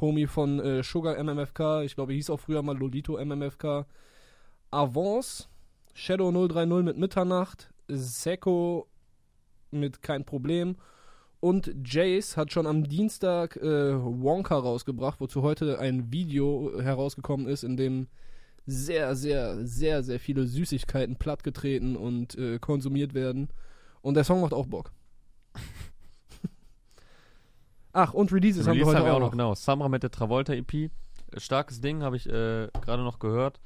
[0.00, 3.84] Homie von äh, Sugar MMFK, ich glaube, er hieß auch früher mal Lolito MMFK.
[4.70, 5.48] Avance,
[5.94, 8.88] Shadow 030 mit Mitternacht, Seko
[9.70, 10.76] mit Kein Problem
[11.44, 17.64] und Jace hat schon am Dienstag äh, Wonka rausgebracht, wozu heute ein Video herausgekommen ist,
[17.64, 18.08] in dem
[18.66, 23.48] sehr, sehr, sehr, sehr viele Süßigkeiten plattgetreten und äh, konsumiert werden.
[24.00, 24.90] Und der Song macht auch Bock.
[27.92, 29.30] Ach, und Releases haben wir Release heute auch noch.
[29.32, 29.54] genau.
[29.54, 30.90] Samra mit der Travolta EP.
[31.36, 33.60] Starkes Ding, habe ich äh, gerade noch gehört.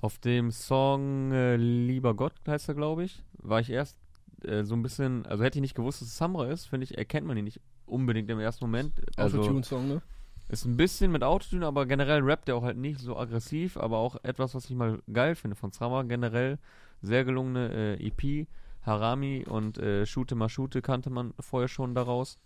[0.00, 3.98] Auf dem Song äh, Lieber Gott heißt er, glaube ich, war ich erst
[4.44, 6.96] äh, so ein bisschen, also hätte ich nicht gewusst, dass es Samra ist, finde ich,
[6.96, 8.92] erkennt man ihn nicht unbedingt im ersten Moment.
[9.16, 10.02] Also Autotune-Song, ne?
[10.48, 13.98] ist ein bisschen mit Autotune, aber generell rappt er auch halt nicht so aggressiv, aber
[13.98, 16.02] auch etwas, was ich mal geil finde von Samra.
[16.02, 16.58] Generell
[17.02, 18.48] sehr gelungene äh, EP.
[18.82, 22.38] Harami und äh, Shoote Mashute kannte man vorher schon daraus.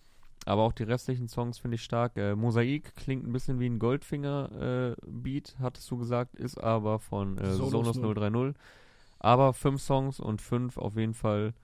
[0.45, 2.17] Aber auch die restlichen Songs finde ich stark.
[2.17, 7.53] Äh, Mosaik klingt ein bisschen wie ein Goldfinger-Beat, hattest du gesagt, ist aber von äh,
[7.53, 8.55] Sonos Sonos 030.
[9.19, 11.55] Aber fünf Songs und fünf auf jeden Fall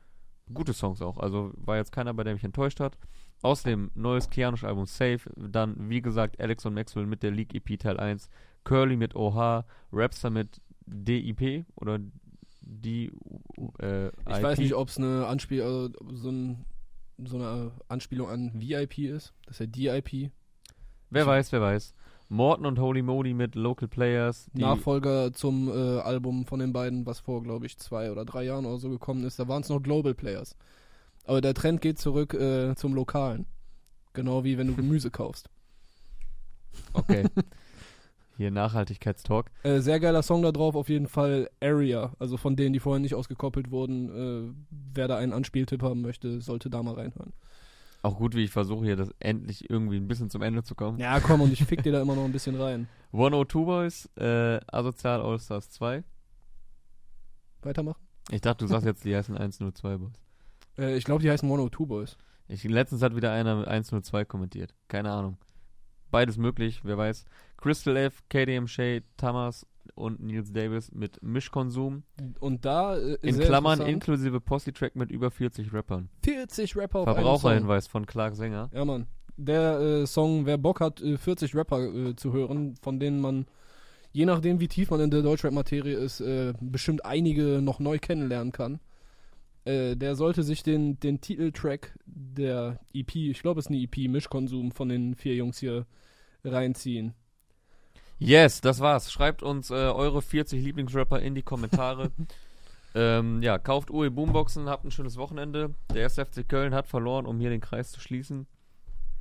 [0.52, 1.18] gute Songs auch.
[1.18, 2.96] Also war jetzt keiner, bei dem mich enttäuscht hat.
[3.42, 5.20] Außerdem neues Kianosch-Album Safe.
[5.36, 8.28] Dann, wie gesagt, Alex und Maxwell mit der League EP Teil 1.
[8.64, 9.64] Curly mit OH.
[9.92, 11.98] Rapster mit DIP oder
[12.60, 13.12] die
[13.80, 16.64] äh, Ich weiß nicht, ob es eine Anspiel also so, ein,
[17.26, 19.32] so eine Anspielung an VIP ist.
[19.46, 20.30] Das ist ja DIP.
[21.10, 21.94] Wer weiß, wer weiß.
[22.28, 24.48] Morton und Holy Modi mit Local Players.
[24.54, 28.44] Die, Nachfolger zum äh, Album von den beiden, was vor, glaube ich, zwei oder drei
[28.44, 29.38] Jahren oder so gekommen ist.
[29.40, 30.56] Da waren es noch Global Players.
[31.24, 33.46] Aber der Trend geht zurück äh, zum Lokalen.
[34.12, 35.50] Genau wie wenn du Gemüse kaufst.
[36.92, 37.26] Okay.
[38.41, 39.51] Hier Nachhaltigkeitstalk.
[39.64, 42.14] Äh, sehr geiler Song da drauf, auf jeden Fall Area.
[42.18, 44.09] Also von denen, die vorhin nicht ausgekoppelt wurden.
[44.09, 44.55] Äh,
[44.95, 47.34] wer da einen Anspieltipp haben möchte, sollte da mal reinhören.
[48.01, 50.99] Auch gut, wie ich versuche hier das endlich irgendwie ein bisschen zum Ende zu kommen.
[50.99, 52.88] Ja, komm, und ich fick dir da immer noch ein bisschen rein.
[53.12, 56.03] 102 Boys, äh, Asozial All-Stars 2.
[57.61, 58.01] Weitermachen?
[58.30, 60.14] Ich dachte, du sagst jetzt, die heißen 102 Boys.
[60.78, 62.16] Äh, ich glaube, die heißen 102 Boys.
[62.49, 64.74] Ich, letztens hat wieder einer mit 102 kommentiert.
[64.88, 65.36] Keine Ahnung.
[66.11, 67.24] Beides möglich, wer weiß.
[67.56, 72.02] Crystal F, KDM Shade, Tamas und Nils Davis mit Mischkonsum.
[72.40, 76.08] Und da äh, In Klammern inklusive Posse-Track mit über 40 Rappern.
[76.24, 77.04] 40 Rapper.
[77.04, 78.70] Verbraucherhinweis von Clark Sänger.
[78.72, 79.06] Ja, Mann.
[79.36, 83.46] Der äh, Song, wer Bock hat, äh, 40 Rapper äh, zu hören, von denen man,
[84.12, 88.52] je nachdem wie tief man in der Deutschrap-Materie ist, äh, bestimmt einige noch neu kennenlernen
[88.52, 88.80] kann.
[89.64, 94.08] Äh, der sollte sich den, den Titeltrack der EP, ich glaube es ist eine EP,
[94.08, 95.86] Mischkonsum von den vier Jungs hier
[96.44, 97.14] reinziehen.
[98.18, 99.11] Yes, das war's.
[99.11, 102.11] Schreibt uns äh, eure 40 Lieblingsrapper in die Kommentare.
[102.94, 105.74] ähm, ja, kauft UE Boomboxen, habt ein schönes Wochenende.
[105.94, 106.14] Der 1.
[106.16, 108.46] FC Köln hat verloren, um hier den Kreis zu schließen.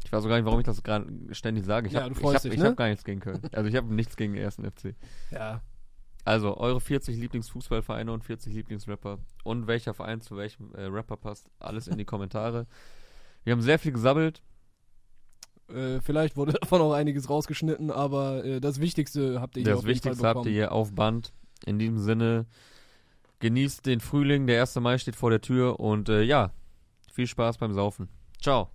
[0.04, 1.88] Ich weiß auch gar nicht, warum ich das gerade ständig sage.
[1.88, 2.70] Ich Ja, habe du ich freust hab, dich, ich ne?
[2.70, 3.42] hab gar nichts gegen Köln.
[3.52, 4.56] Also ich habe nichts gegen den 1.
[4.56, 4.96] FC.
[5.32, 5.62] Ja.
[6.26, 11.50] Also eure 40 Lieblingsfußballvereine und 40 Lieblingsrapper und welcher Verein zu welchem äh, Rapper passt,
[11.60, 12.68] alles in die Kommentare.
[13.44, 14.42] Wir haben sehr viel gesabbelt.
[15.70, 19.80] Äh, vielleicht wurde davon auch einiges rausgeschnitten, aber äh, das Wichtigste habt ihr hier Das
[19.80, 21.34] auf Wichtigste habt ihr hier auf Band.
[21.66, 22.46] In diesem Sinne,
[23.40, 24.48] genießt den Frühling.
[24.48, 24.76] Der 1.
[24.76, 26.52] Mai steht vor der Tür und äh, ja,
[27.12, 28.10] viel Spaß beim Saufen.
[28.42, 28.70] Ciao.